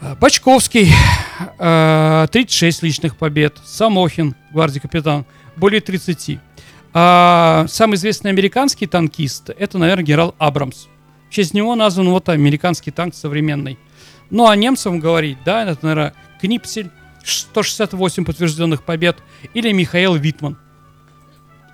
Бачковский, 0.00 0.92
36 1.58 2.82
э, 2.82 2.86
личных 2.86 3.16
побед. 3.16 3.58
Самохин, 3.64 4.34
гвардии 4.50 4.78
капитан, 4.78 5.26
более 5.56 5.82
30. 5.82 6.38
А 6.94 7.66
самый 7.68 7.96
известный 7.96 8.30
американский 8.30 8.86
танкист, 8.86 9.50
это, 9.50 9.76
наверное, 9.78 10.04
генерал 10.04 10.34
Абрамс. 10.38 10.86
В 11.28 11.32
честь 11.32 11.52
него 11.52 11.74
назван 11.74 12.08
вот 12.08 12.30
американский 12.30 12.90
танк 12.90 13.14
современный. 13.14 13.78
Ну, 14.30 14.48
а 14.48 14.56
немцам 14.56 15.00
говорить, 15.00 15.38
да, 15.44 15.64
это, 15.64 15.84
наверное, 15.84 16.14
Книпсель, 16.40 16.90
168 17.22 18.24
подтвержденных 18.24 18.82
побед, 18.82 19.18
или 19.52 19.70
Михаил 19.70 20.14
Витман. 20.14 20.56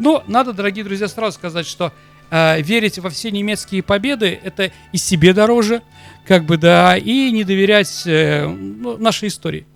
Но 0.00 0.24
надо, 0.26 0.52
дорогие 0.52 0.84
друзья, 0.84 1.06
сразу 1.06 1.36
сказать, 1.36 1.66
что 1.66 1.92
э, 2.30 2.60
верить 2.60 2.98
во 2.98 3.08
все 3.08 3.30
немецкие 3.30 3.82
победы 3.84 4.38
это 4.42 4.72
и 4.92 4.96
себе 4.98 5.32
дороже, 5.32 5.82
как 6.26 6.44
бы, 6.44 6.56
да, 6.56 6.96
и 6.96 7.30
не 7.30 7.44
доверять 7.44 8.02
э, 8.06 8.46
ну, 8.46 8.96
нашей 8.98 9.28
истории. 9.28 9.66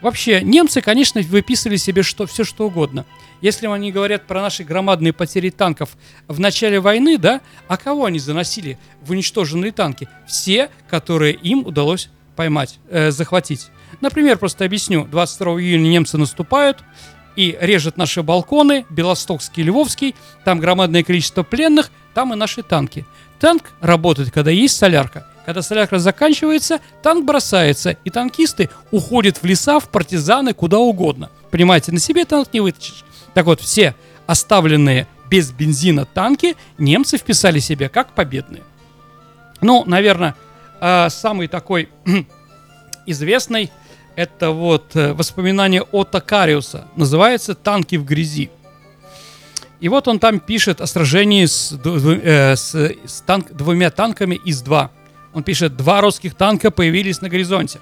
Вообще, 0.00 0.42
немцы, 0.42 0.80
конечно, 0.80 1.20
выписывали 1.22 1.76
себе 1.76 2.02
что, 2.02 2.26
все 2.26 2.44
что 2.44 2.66
угодно. 2.66 3.06
Если 3.40 3.66
они 3.66 3.92
говорят 3.92 4.26
про 4.26 4.42
наши 4.42 4.64
громадные 4.64 5.12
потери 5.12 5.50
танков 5.50 5.96
в 6.28 6.40
начале 6.40 6.80
войны, 6.80 7.16
да, 7.18 7.40
а 7.68 7.76
кого 7.76 8.04
они 8.04 8.18
заносили 8.18 8.78
в 9.02 9.12
уничтоженные 9.12 9.72
танки? 9.72 10.08
Все, 10.26 10.70
которые 10.88 11.34
им 11.34 11.66
удалось 11.66 12.10
поймать, 12.36 12.78
э, 12.90 13.10
захватить. 13.10 13.68
Например, 14.00 14.36
просто 14.36 14.64
объясню. 14.64 15.06
22 15.06 15.60
июня 15.60 15.88
немцы 15.88 16.18
наступают, 16.18 16.84
и 17.36 17.56
режет 17.60 17.96
наши 17.96 18.22
балконы, 18.22 18.86
Белостокский, 18.90 19.62
Львовский, 19.62 20.14
там 20.44 20.60
громадное 20.60 21.02
количество 21.02 21.42
пленных, 21.42 21.90
там 22.12 22.32
и 22.32 22.36
наши 22.36 22.62
танки. 22.62 23.06
Танк 23.40 23.72
работает, 23.80 24.30
когда 24.30 24.50
есть 24.50 24.76
солярка. 24.76 25.26
Когда 25.44 25.62
солярка 25.62 25.98
заканчивается, 25.98 26.80
танк 27.02 27.24
бросается, 27.24 27.90
и 27.90 28.10
танкисты 28.10 28.70
уходят 28.90 29.38
в 29.38 29.44
леса, 29.44 29.78
в 29.78 29.88
партизаны, 29.88 30.54
куда 30.54 30.78
угодно. 30.78 31.30
Понимаете, 31.50 31.92
на 31.92 31.98
себе 31.98 32.24
танк 32.24 32.48
не 32.52 32.60
вытащишь. 32.60 33.04
Так 33.34 33.46
вот, 33.46 33.60
все 33.60 33.94
оставленные 34.26 35.06
без 35.28 35.52
бензина 35.52 36.06
танки 36.06 36.56
немцы 36.78 37.18
вписали 37.18 37.58
себе 37.58 37.88
как 37.88 38.14
победные. 38.14 38.62
Ну, 39.60 39.84
наверное, 39.84 40.34
а, 40.80 41.10
самый 41.10 41.48
такой 41.48 41.88
известный 43.06 43.70
это 44.16 44.50
вот 44.50 44.94
э, 44.94 45.12
воспоминание 45.12 45.82
Отто 45.82 46.20
Кариуса. 46.20 46.86
Называется 46.96 47.54
«Танки 47.54 47.96
в 47.96 48.04
грязи». 48.04 48.50
И 49.80 49.88
вот 49.88 50.06
он 50.06 50.18
там 50.18 50.38
пишет 50.38 50.80
о 50.80 50.86
сражении 50.86 51.44
с, 51.44 51.76
э, 51.84 52.54
с, 52.54 52.74
с 52.74 53.20
танк, 53.26 53.50
двумя 53.52 53.90
танками 53.90 54.36
из 54.36 54.62
два. 54.62 54.90
Он 55.34 55.42
пишет, 55.42 55.76
два 55.76 56.00
русских 56.00 56.34
танка 56.34 56.70
появились 56.70 57.20
на 57.20 57.28
горизонте. 57.28 57.80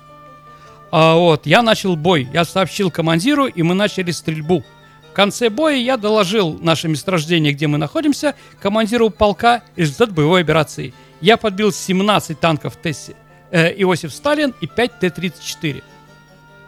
А 0.91 1.15
вот, 1.15 1.47
я 1.47 1.63
начал 1.63 1.97
бой, 1.97 2.29
я 2.33 2.45
сообщил 2.45 2.91
командиру, 2.91 3.47
и 3.47 3.63
мы 3.63 3.75
начали 3.75 4.11
стрельбу. 4.11 4.65
В 5.11 5.15
конце 5.15 5.51
боя 5.51 5.77
я 5.77 5.99
доложил 5.99 6.59
наше 6.59 6.89
месторождение, 6.89 7.53
где 7.53 7.67
мы 7.67 7.79
находимся, 7.79 8.35
командиру 8.61 9.11
полка 9.11 9.63
результат 9.77 10.13
боевой 10.13 10.41
операции. 10.41 10.95
Я 11.21 11.37
подбил 11.37 11.71
17 11.71 12.41
танков 12.41 12.77
Тесси, 12.83 13.15
э, 13.51 13.75
Иосиф 13.83 14.13
Сталин 14.13 14.55
и 14.61 14.67
5 14.67 14.99
Т-34. 15.01 15.83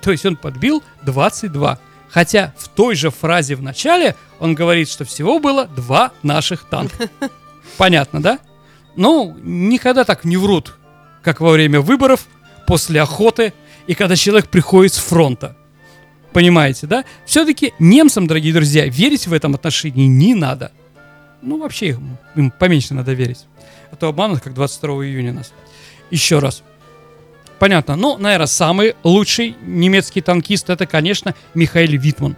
То 0.02 0.10
есть 0.10 0.26
он 0.26 0.36
подбил 0.36 0.82
22. 1.02 1.78
Хотя 2.10 2.54
в 2.58 2.68
той 2.68 2.94
же 2.94 3.10
фразе 3.10 3.56
в 3.56 3.62
начале 3.62 4.14
он 4.38 4.54
говорит, 4.54 4.88
что 4.88 5.04
всего 5.04 5.40
было 5.40 5.66
два 5.66 6.12
наших 6.22 6.64
танка. 6.64 7.08
Понятно, 7.78 8.22
да? 8.22 8.38
Ну, 8.96 9.36
никогда 9.42 10.04
так 10.04 10.24
не 10.24 10.36
врут, 10.36 10.76
как 11.22 11.40
во 11.40 11.50
время 11.50 11.80
выборов, 11.80 12.26
после 12.66 13.00
охоты 13.02 13.52
и 13.86 13.94
когда 13.94 14.16
человек 14.16 14.48
приходит 14.48 14.94
с 14.94 14.98
фронта. 14.98 15.56
Понимаете, 16.32 16.86
да? 16.86 17.04
Все-таки 17.24 17.74
немцам, 17.78 18.26
дорогие 18.26 18.52
друзья, 18.52 18.86
верить 18.86 19.26
в 19.26 19.32
этом 19.32 19.54
отношении 19.54 20.06
не 20.06 20.34
надо. 20.34 20.72
Ну, 21.42 21.58
вообще 21.58 21.90
им, 21.90 22.16
им 22.34 22.50
поменьше 22.50 22.94
надо 22.94 23.12
верить. 23.12 23.46
А 23.92 23.96
то 23.96 24.08
обманут, 24.08 24.40
как 24.40 24.54
22 24.54 25.06
июня 25.06 25.32
нас. 25.32 25.52
Еще 26.10 26.38
раз. 26.38 26.62
Понятно. 27.58 27.96
Ну, 27.96 28.18
наверное, 28.18 28.46
самый 28.46 28.94
лучший 29.04 29.56
немецкий 29.62 30.20
танкист 30.20 30.70
это, 30.70 30.86
конечно, 30.86 31.34
Михаил 31.54 31.92
Витман. 32.00 32.36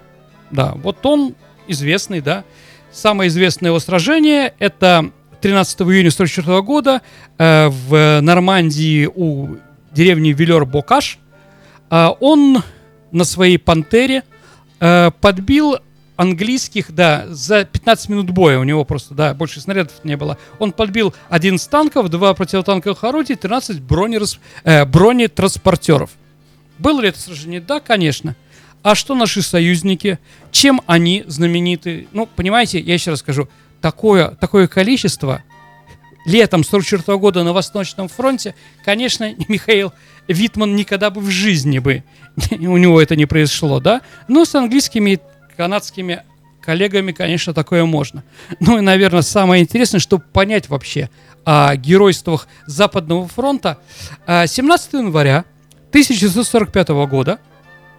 Да, 0.51 0.73
вот 0.75 1.05
он 1.07 1.35
известный, 1.67 2.21
да. 2.21 2.45
Самое 2.93 3.29
известное 3.29 3.71
его 3.71 3.81
сражение 3.81 4.55
это 4.59 5.11
13 5.41 5.81
июня 5.83 6.09
1944 6.09 6.63
года 6.63 7.03
э, 7.39 7.69
в 7.69 8.21
Нормандии 8.21 9.09
у 9.13 9.57
деревни 9.93 10.33
Вилер-Бокаш. 10.33 11.19
Э, 11.91 12.09
он 12.21 12.63
на 13.13 13.25
своей 13.25 13.59
«Пантере» 13.59 14.23
э, 14.81 15.11
подбил 15.21 15.77
английских, 16.17 16.93
да, 16.93 17.27
за 17.29 17.65
15 17.65 18.09
минут 18.09 18.31
боя 18.31 18.59
у 18.59 18.65
него 18.65 18.85
просто, 18.85 19.15
да, 19.15 19.35
больше 19.35 19.61
снарядов 19.61 20.03
не 20.03 20.17
было. 20.17 20.39
Он 20.59 20.73
подбил 20.73 21.15
11 21.29 21.71
танков, 21.71 22.09
2 22.09 22.35
противотанковых 22.35 23.05
орудия, 23.05 23.37
13 23.37 23.81
бронерас, 23.81 24.39
э, 24.65 24.85
бронетранспортеров. 24.85 26.11
Было 26.79 27.01
ли 27.01 27.09
это 27.09 27.21
сражение? 27.21 27.61
Да, 27.61 27.81
конечно. 27.81 28.35
А 28.83 28.95
что 28.95 29.15
наши 29.15 29.43
союзники? 29.43 30.19
Чем 30.51 30.81
они 30.87 31.25
знамениты? 31.27 32.07
Ну, 32.13 32.27
понимаете, 32.27 32.79
я 32.81 32.95
еще 32.95 33.11
раз 33.11 33.21
скажу, 33.21 33.49
такое, 33.81 34.31
такое 34.31 34.67
количество 34.67 35.43
летом 36.27 36.65
44 36.65 37.17
года 37.19 37.45
на 37.45 37.53
Восточном 37.53 38.09
фронте, 38.09 38.55
конечно, 38.85 39.35
Михаил 39.49 39.93
Витман 40.29 40.75
никогда 40.75 41.11
бы 41.11 41.21
в 41.21 41.31
жизни 41.31 41.79
бы 41.79 42.03
у 42.51 42.77
него 42.77 43.01
это 43.01 43.17
не 43.17 43.27
произошло, 43.27 43.81
да? 43.81 44.03
Но 44.29 44.45
с 44.45 44.55
английскими 44.55 45.21
канадскими 45.57 46.23
коллегами, 46.61 47.13
конечно, 47.13 47.55
такое 47.55 47.85
можно. 47.85 48.25
Ну 48.59 48.79
и, 48.79 48.81
наверное, 48.81 49.23
самое 49.23 49.63
интересное, 49.63 50.01
чтобы 50.01 50.25
понять 50.25 50.69
вообще 50.69 51.09
о 51.45 51.77
геройствах 51.77 52.49
Западного 52.67 53.29
фронта, 53.29 53.79
17 54.27 54.95
а, 54.95 54.97
января 54.99 55.45
1945 55.91 56.89
года, 57.09 57.39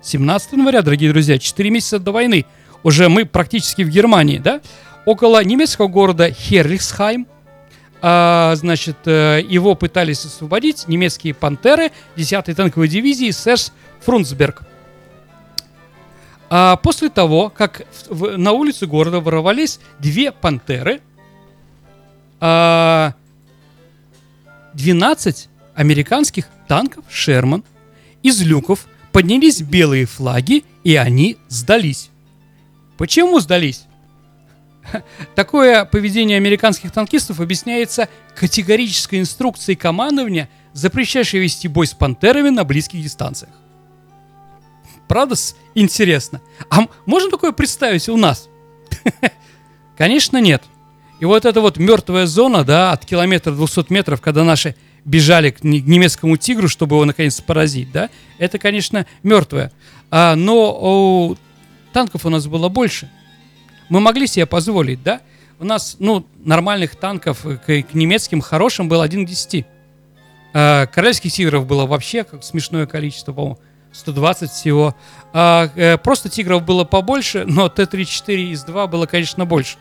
17 0.03 0.51
января, 0.51 0.81
дорогие 0.81 1.11
друзья, 1.11 1.39
4 1.39 1.69
месяца 1.69 1.97
до 1.97 2.11
войны, 2.11 2.45
уже 2.83 3.07
мы 3.07 3.25
практически 3.25 3.83
в 3.83 3.89
Германии, 3.89 4.37
да, 4.37 4.61
около 5.07 5.41
немецкого 5.41 5.87
города 5.87 6.29
Херлихсхайм, 6.29 7.27
а, 8.01 8.53
значит, 8.55 8.97
э, 9.05 9.41
его 9.41 9.73
пытались 9.73 10.25
освободить 10.25 10.85
немецкие 10.89 11.33
«Пантеры» 11.33 11.91
10-й 12.17 12.53
танковой 12.53 12.89
дивизии 12.89 13.31
СС 13.31 13.71
Фрунцберг. 14.01 14.63
А 16.49 16.75
после 16.75 17.07
того, 17.07 17.49
как 17.49 17.87
в, 18.09 18.37
на 18.37 18.51
улице 18.51 18.85
города 18.85 19.21
ворвались 19.21 19.79
две 19.97 20.33
пантеры, 20.33 20.99
а, 22.41 23.13
12 24.73 25.47
американских 25.73 26.49
танков 26.67 27.05
Шерман 27.09 27.63
из 28.23 28.41
люков 28.41 28.85
поднялись 29.13 29.61
белые 29.61 30.05
флаги, 30.05 30.65
и 30.83 30.97
они 30.97 31.37
сдались. 31.47 32.09
Почему 32.97 33.39
сдались? 33.39 33.86
Такое 35.35 35.85
поведение 35.85 36.37
американских 36.37 36.91
танкистов 36.91 37.39
объясняется 37.39 38.09
категорической 38.35 39.19
инструкцией 39.19 39.75
командования, 39.75 40.49
запрещающей 40.73 41.39
вести 41.39 41.67
бой 41.67 41.87
с 41.87 41.93
пантерами 41.93 42.49
на 42.49 42.63
близких 42.63 43.01
дистанциях. 43.01 43.51
Правда, 45.07 45.35
интересно. 45.73 46.41
А 46.69 46.87
можно 47.05 47.31
такое 47.31 47.51
представить 47.51 48.09
у 48.09 48.17
нас? 48.17 48.49
Конечно, 49.97 50.39
нет. 50.39 50.63
И 51.19 51.25
вот 51.25 51.45
эта 51.45 51.61
вот 51.61 51.77
мертвая 51.77 52.27
зона, 52.27 52.63
да, 52.63 52.91
от 52.91 53.05
километра 53.05 53.51
200 53.51 53.91
метров, 53.91 54.21
когда 54.21 54.43
наши 54.43 54.75
бежали 55.03 55.51
к 55.51 55.63
немецкому 55.63 56.37
тигру, 56.37 56.67
чтобы 56.67 56.97
его 56.97 57.05
наконец 57.05 57.39
поразить, 57.41 57.91
да, 57.91 58.09
это, 58.37 58.59
конечно, 58.59 59.07
мертвая. 59.23 59.71
А, 60.11 60.35
но 60.35 60.77
о, 60.79 61.35
танков 61.93 62.25
у 62.25 62.29
нас 62.29 62.45
было 62.45 62.67
больше. 62.67 63.09
Мы 63.89 63.99
могли 63.99 64.27
себе 64.27 64.45
позволить, 64.45 65.01
да? 65.03 65.21
У 65.59 65.65
нас, 65.65 65.97
ну, 65.99 66.25
нормальных 66.43 66.95
танков 66.95 67.41
к, 67.43 67.65
к 67.65 67.93
немецким 67.93 68.41
хорошим 68.41 68.87
было 68.89 69.03
1 69.03 69.25
к 69.25 69.29
10. 69.29 69.65
А, 70.53 70.85
королевских 70.87 71.31
тигров 71.31 71.65
было 71.65 71.85
вообще 71.85 72.23
как 72.23 72.43
смешное 72.43 72.85
количество, 72.85 73.33
по-моему. 73.33 73.59
120 73.93 74.51
всего. 74.51 74.95
А, 75.33 75.69
э, 75.75 75.97
просто 75.97 76.29
тигров 76.29 76.63
было 76.63 76.83
побольше, 76.83 77.45
но 77.47 77.69
Т-34 77.69 78.51
из 78.51 78.63
2 78.63 78.87
было, 78.87 79.05
конечно, 79.05 79.45
больше. 79.45 79.77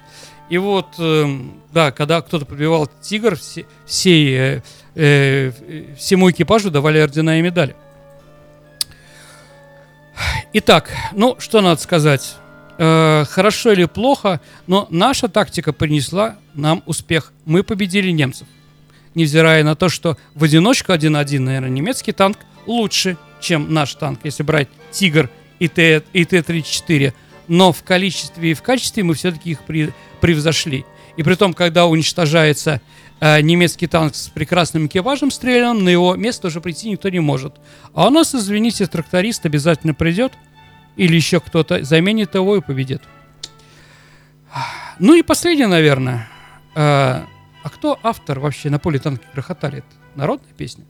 И 0.49 0.59
вот, 0.59 0.87
э, 0.99 1.27
да, 1.73 1.91
когда 1.91 2.23
кто-то 2.23 2.47
пробивал 2.47 2.89
тигр, 3.01 3.37
все, 3.37 3.67
всей, 3.85 4.37
э, 4.37 4.63
э, 4.95 5.53
всему 5.99 6.31
экипажу 6.31 6.71
давали 6.71 6.99
ордена 6.99 7.39
и 7.39 7.43
медали. 7.43 7.75
Итак, 10.53 10.91
ну, 11.13 11.37
что 11.39 11.61
надо 11.61 11.81
сказать. 11.81 12.37
Э, 12.79 13.25
хорошо 13.29 13.73
или 13.73 13.87
плохо, 13.87 14.41
но 14.67 14.87
наша 14.91 15.29
тактика 15.29 15.73
принесла 15.73 16.37
нам 16.55 16.83
успех. 16.87 17.33
Мы 17.47 17.63
победили 17.63 18.11
немцев. 18.11 18.47
Невзирая 19.15 19.65
на 19.65 19.75
то, 19.77 19.89
что 19.89 20.19
в 20.35 20.45
одиночку 20.45 20.93
1-1, 20.93 21.39
наверное, 21.41 21.71
немецкий 21.71 22.13
танк 22.13 22.39
лучше, 22.67 23.17
чем 23.41 23.73
наш 23.73 23.95
танк, 23.95 24.21
если 24.25 24.43
брать 24.43 24.69
«Тигр» 24.91 25.31
и 25.59 25.69
Т-34. 25.69 27.15
Но 27.49 27.73
в 27.73 27.83
количестве 27.83 28.51
и 28.51 28.55
в 28.55 28.61
качестве 28.61 29.05
мы 29.05 29.15
все-таки 29.15 29.51
их 29.53 29.61
превзошли. 30.21 30.85
И 31.17 31.23
при 31.23 31.35
том, 31.35 31.55
когда 31.55 31.87
уничтожается 31.87 32.83
э, 33.21 33.41
немецкий 33.41 33.87
танк 33.87 34.15
с 34.15 34.29
прекрасным 34.29 34.87
экипажем 34.87 35.31
стрелянным, 35.31 35.85
на 35.85 35.89
его 35.89 36.15
место 36.15 36.49
уже 36.49 36.61
прийти 36.61 36.91
никто 36.91 37.09
не 37.09 37.21
может. 37.21 37.55
А 37.95 38.09
у 38.09 38.11
нас, 38.11 38.35
извините, 38.35 38.87
тракторист 38.87 39.47
обязательно 39.47 39.95
придет, 39.95 40.33
или 40.97 41.15
еще 41.15 41.41
кто-то 41.41 41.85
заменит 41.85 42.35
его 42.35 42.57
и 42.57 42.61
победит. 42.61 43.03
Ну 44.99 45.15
и 45.15 45.23
последнее, 45.23 45.67
наверное. 45.67 46.29
Э, 46.75 47.25
а 47.63 47.71
кто 47.71 47.99
автор 48.03 48.41
вообще 48.41 48.71
на 48.71 48.79
поле 48.79 48.99
танки 48.99 49.25
грохотали? 49.35 49.85
Народная 50.15 50.53
песня? 50.55 50.85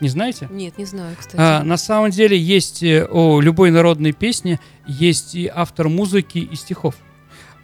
Не 0.00 0.08
знаете? 0.08 0.48
Нет, 0.50 0.78
не 0.78 0.84
знаю, 0.84 1.14
кстати. 1.16 1.36
А, 1.38 1.62
на 1.62 1.76
самом 1.76 2.10
деле 2.10 2.36
есть 2.36 2.82
э, 2.82 3.06
у 3.06 3.40
любой 3.40 3.70
народной 3.70 4.12
песни 4.12 4.58
есть 4.86 5.36
и 5.36 5.46
автор 5.46 5.88
музыки 5.88 6.38
и 6.38 6.56
стихов. 6.56 6.96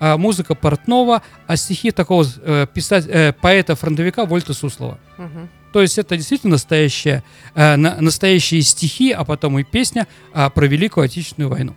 А, 0.00 0.16
музыка 0.16 0.54
Портнова, 0.54 1.22
а 1.46 1.56
стихи 1.56 1.90
такого 1.90 2.24
э, 2.42 2.66
писать, 2.72 3.06
э, 3.08 3.32
поэта-фронтовика 3.32 4.26
Вольта 4.26 4.54
Суслова. 4.54 4.98
Угу. 5.18 5.48
То 5.72 5.82
есть 5.82 5.98
это 5.98 6.16
действительно 6.16 6.52
настоящие, 6.52 7.24
э, 7.54 7.76
на, 7.76 8.00
настоящие 8.00 8.62
стихи, 8.62 9.10
а 9.10 9.24
потом 9.24 9.58
и 9.58 9.64
песня 9.64 10.06
э, 10.32 10.48
про 10.50 10.66
Великую 10.66 11.04
Отечественную 11.04 11.50
войну. 11.50 11.74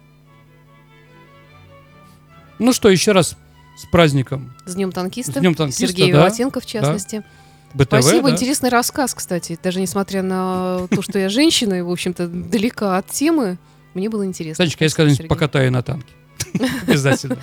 Ну 2.60 2.74
что, 2.74 2.90
еще 2.90 3.12
раз 3.12 3.36
с 3.76 3.86
праздником. 3.88 4.54
С 4.66 4.76
Днем 4.76 4.92
танкиста. 4.92 5.34
С 5.34 5.36
Днем 5.36 5.56
танкиста, 5.56 5.88
Сергея 5.88 6.14
да, 6.14 6.20
Виватенко, 6.20 6.60
в 6.60 6.66
частности. 6.66 7.18
Да. 7.18 7.26
БТВ, 7.74 7.88
Спасибо, 7.88 8.30
да? 8.30 8.36
интересный 8.36 8.70
рассказ, 8.70 9.16
кстати. 9.16 9.58
Даже 9.64 9.80
несмотря 9.80 10.22
на 10.22 10.88
то, 10.90 11.02
что 11.02 11.18
я 11.18 11.30
женщина 11.30 11.76
и, 11.76 11.82
в 11.82 11.90
общем-то, 11.90 12.28
далека 12.28 12.98
от 12.98 13.08
темы, 13.08 13.58
мне 13.94 14.10
было 14.10 14.26
интересно. 14.26 14.64
Санечка, 14.64 14.84
я 14.84 14.90
когда-нибудь 14.92 15.28
покатаю 15.28 15.72
на 15.72 15.82
танке. 15.82 16.14
Обязательно. 16.88 17.38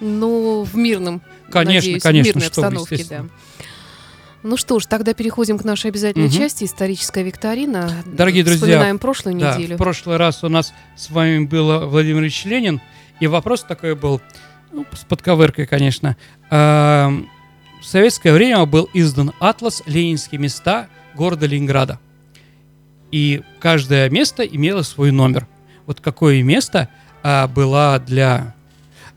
Ну, 0.00 0.62
в 0.64 0.76
мирном, 0.76 1.22
Конечно, 1.50 1.80
надеюсь, 1.90 2.02
конечно, 2.02 2.32
в 2.32 2.36
мирной 2.36 2.46
что 2.52 2.66
обстановке, 2.66 3.04
да. 3.08 3.24
Ну 4.44 4.56
что 4.56 4.78
ж, 4.78 4.86
тогда 4.86 5.14
переходим 5.14 5.58
к 5.58 5.64
нашей 5.64 5.90
обязательной 5.90 6.28
Мгм. 6.28 6.36
части 6.36 6.64
историческая 6.64 7.24
викторина. 7.24 7.90
Дорогие 8.06 8.44
друзья, 8.44 8.66
Вспоминаем 8.66 8.98
прошлую 9.00 9.36
Да, 9.38 9.56
неделю. 9.56 9.74
в 9.74 9.78
прошлый 9.78 10.16
раз 10.16 10.44
у 10.44 10.48
нас 10.48 10.72
с 10.96 11.10
вами 11.10 11.44
был 11.44 11.88
Владимир 11.88 12.22
Ильич 12.22 12.44
Ленин, 12.44 12.80
и 13.18 13.26
вопрос 13.26 13.64
такой 13.64 13.96
был, 13.96 14.20
ну, 14.70 14.86
с 14.92 15.00
подковыркой, 15.04 15.66
конечно. 15.66 16.16
Эм, 16.50 17.28
В 17.80 17.84
советское 17.86 18.32
время 18.32 18.64
был 18.66 18.88
издан 18.92 19.32
атлас 19.38 19.82
«Ленинские 19.86 20.40
места 20.40 20.88
города 21.14 21.46
Ленинграда. 21.46 22.00
И 23.12 23.42
каждое 23.60 24.10
место 24.10 24.42
имело 24.42 24.82
свой 24.82 25.12
номер. 25.12 25.46
Вот 25.86 26.00
какое 26.00 26.42
место 26.42 26.88
а, 27.30 27.46
было 27.46 28.02
для, 28.06 28.54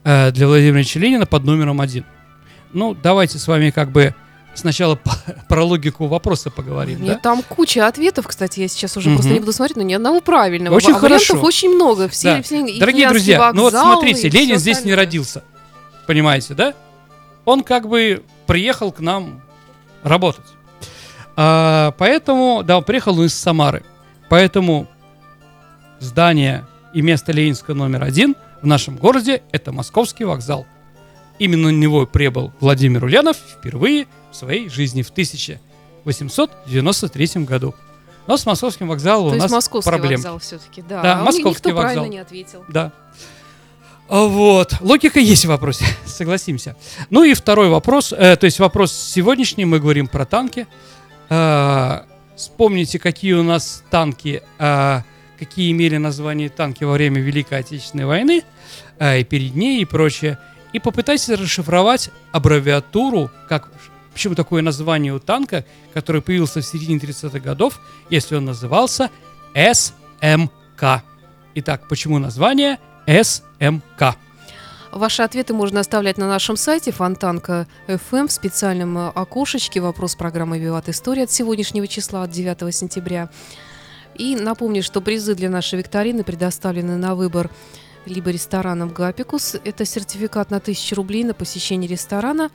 а, 0.03 0.31
для 0.31 0.45
Владимира 0.47 0.83
Ленина 0.95 1.25
под 1.25 1.45
номером 1.45 1.79
один. 1.79 2.03
Ну, 2.73 2.93
давайте 2.93 3.39
с 3.39 3.47
вами 3.47 3.69
как 3.69 3.89
бы 3.91 4.13
сначала 4.53 4.95
по, 5.01 5.11
про 5.47 5.63
логику 5.63 6.07
вопроса 6.07 6.51
поговорим. 6.51 7.01
Нет, 7.01 7.15
да? 7.15 7.19
там 7.19 7.41
куча 7.41 7.87
ответов, 7.87 8.27
кстати, 8.27 8.59
я 8.59 8.67
сейчас 8.67 8.97
уже 8.97 9.09
Мгм. 9.09 9.17
просто 9.17 9.33
не 9.33 9.39
буду 9.39 9.53
смотреть, 9.53 9.77
но 9.77 9.83
ни 9.83 9.93
одного 9.93 10.19
правильного. 10.19 10.75
Очень 10.75 10.91
а 10.91 10.99
хорошо. 10.99 11.39
очень 11.39 11.69
много. 11.73 12.09
Все, 12.09 12.35
Да. 12.35 12.41
все 12.41 12.79
Дорогие 12.79 13.07
друзья, 13.07 13.53
ну 13.53 13.61
вот 13.61 13.73
вокзал, 13.73 13.93
смотрите, 13.93 14.27
Ленин 14.27 14.57
здесь 14.57 14.83
не 14.83 14.93
родился. 14.93 15.43
Понимаете, 16.05 16.53
да? 16.53 16.73
Он 17.45 17.63
как 17.63 17.87
бы 17.87 18.23
приехал 18.45 18.91
к 18.91 18.99
нам 18.99 19.41
работать. 20.03 20.45
А, 21.37 21.93
поэтому, 21.97 22.61
да, 22.63 22.77
он 22.79 22.83
приехал 22.83 23.23
из 23.23 23.33
Самары. 23.33 23.83
Поэтому 24.27 24.89
здание 25.99 26.65
и 26.93 27.01
место 27.01 27.31
Ленинского 27.31 27.73
номер 27.75 28.03
один 28.03 28.35
в 28.61 28.67
нашем 28.67 28.97
городе– 28.97 29.41
это 29.51 29.71
Московский 29.71 30.25
вокзал. 30.25 30.65
Именно 31.39 31.71
на 31.71 31.75
него 31.75 32.05
прибыл 32.05 32.51
Владимир 32.59 33.03
Ульянов 33.05 33.37
впервые 33.37 34.05
в 34.31 34.35
своей 34.35 34.69
жизни 34.69 35.01
в 35.01 35.09
1893 35.09 37.43
году. 37.45 37.73
Но 38.27 38.37
с 38.37 38.45
Московским 38.45 38.87
вокзалом 38.87 39.29
То 39.31 39.35
у 39.35 39.39
нас 39.39 39.51
московский 39.51 39.89
проблем. 39.89 40.19
вокзал 40.19 40.37
все-таки, 40.39 40.81
да. 40.83 41.01
Да, 41.01 41.19
а 41.19 41.23
московский 41.23 41.69
никто 41.69 41.81
правильно 41.81 42.01
вокзал. 42.01 42.11
не 42.11 42.19
ответил. 42.19 42.63
Да. 42.69 42.91
А 44.07 44.25
Вот. 44.25 44.75
Логика 44.81 45.19
есть 45.19 45.45
в 45.45 45.47
вопросе, 45.47 45.85
согласимся. 46.05 46.75
Ну 47.09 47.23
и 47.23 47.33
второй 47.33 47.69
вопрос, 47.69 48.13
э, 48.15 48.35
то 48.35 48.45
есть 48.45 48.59
вопрос 48.59 48.93
сегодняшний, 48.93 49.65
мы 49.65 49.79
говорим 49.79 50.07
про 50.07 50.25
танки. 50.25 50.67
Э, 51.29 52.01
вспомните, 52.35 52.99
какие 52.99 53.33
у 53.33 53.41
нас 53.43 53.83
танки, 53.89 54.43
э, 54.59 55.01
какие 55.41 55.71
имели 55.71 55.97
название 55.97 56.49
танки 56.49 56.83
во 56.83 56.93
время 56.93 57.19
Великой 57.19 57.57
Отечественной 57.61 58.05
войны, 58.05 58.43
э, 58.99 59.21
и 59.21 59.23
перед 59.23 59.55
ней, 59.55 59.81
и 59.81 59.85
прочее. 59.85 60.37
И 60.71 60.77
попытайтесь 60.77 61.29
расшифровать 61.29 62.11
аббревиатуру, 62.31 63.31
как, 63.49 63.67
почему 64.13 64.35
такое 64.35 64.61
название 64.61 65.13
у 65.13 65.19
танка, 65.19 65.65
который 65.95 66.21
появился 66.21 66.61
в 66.61 66.65
середине 66.65 66.99
30-х 66.99 67.39
годов, 67.39 67.81
если 68.11 68.35
он 68.35 68.45
назывался 68.45 69.09
СМК. 69.55 71.03
Итак, 71.55 71.87
почему 71.89 72.19
название 72.19 72.77
СМК? 73.07 74.17
Ваши 74.91 75.23
ответы 75.23 75.55
можно 75.55 75.79
оставлять 75.79 76.19
на 76.19 76.27
нашем 76.27 76.55
сайте 76.55 76.91
Фонтанка 76.91 77.65
FM 77.87 78.27
в 78.27 78.31
специальном 78.31 78.95
э, 78.95 79.07
окошечке. 79.15 79.79
Вопрос 79.79 80.13
программы 80.13 80.59
«Виват 80.59 80.87
История» 80.89 81.23
от 81.23 81.31
сегодняшнего 81.31 81.87
числа, 81.87 82.23
от 82.23 82.29
9 82.29 82.75
сентября. 82.75 83.29
И 84.15 84.35
напомню, 84.35 84.83
что 84.83 85.01
призы 85.01 85.35
для 85.35 85.49
нашей 85.49 85.79
викторины 85.79 86.23
предоставлены 86.23 86.97
на 86.97 87.15
выбор 87.15 87.49
либо 88.05 88.31
рестораном 88.31 88.89
«Гапикус». 88.89 89.55
Это 89.63 89.85
сертификат 89.85 90.51
на 90.51 90.57
1000 90.57 90.95
рублей 90.95 91.23
на 91.23 91.33
посещение 91.33 91.89
ресторана 91.89 92.49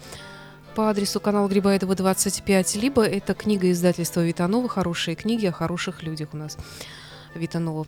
по 0.74 0.90
адресу 0.90 1.20
канал 1.20 1.48
Грибоедова, 1.48 1.94
25, 1.94 2.76
либо 2.76 3.02
это 3.02 3.32
книга 3.32 3.70
издательства 3.70 4.24
Витанова 4.24 4.68
«Хорошие 4.68 5.14
книги 5.14 5.46
о 5.46 5.52
хороших 5.52 6.02
людях» 6.02 6.30
у 6.32 6.36
нас 6.36 6.58
Витанова. 7.34 7.86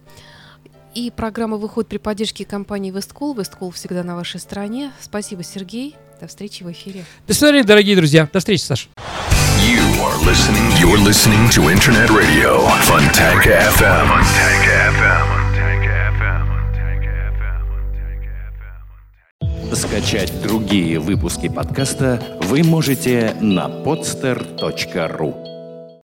И 0.94 1.10
программа 1.10 1.58
выходит 1.58 1.90
при 1.90 1.98
поддержке 1.98 2.44
компании 2.44 2.90
Весткол. 2.90 3.34
Весткол 3.34 3.70
всегда 3.72 4.02
на 4.02 4.16
вашей 4.16 4.40
стороне. 4.40 4.90
Спасибо, 5.00 5.42
Сергей. 5.42 5.96
До 6.20 6.26
встречи 6.26 6.62
в 6.62 6.70
эфире. 6.72 7.04
До 7.26 7.34
свидания, 7.34 7.62
дорогие 7.64 7.96
друзья. 7.96 8.28
До 8.32 8.38
встречи, 8.40 8.62
Саша. 8.62 8.88
You 9.60 9.80
are 10.02 10.18
listening. 10.24 10.70
You're 10.80 10.98
listening 10.98 11.48
to 11.50 11.70
Internet 11.70 12.10
Radio 12.10 12.60
Fontanka 12.82 13.58
FM. 13.76 14.06
Fontanka 14.08 14.92
FM. 14.98 15.38
Скачать 19.74 20.32
другие 20.42 20.98
выпуски 20.98 21.48
подкаста 21.48 22.20
вы 22.42 22.62
можете 22.64 23.36
на 23.40 23.68
podster.ru 23.68 25.47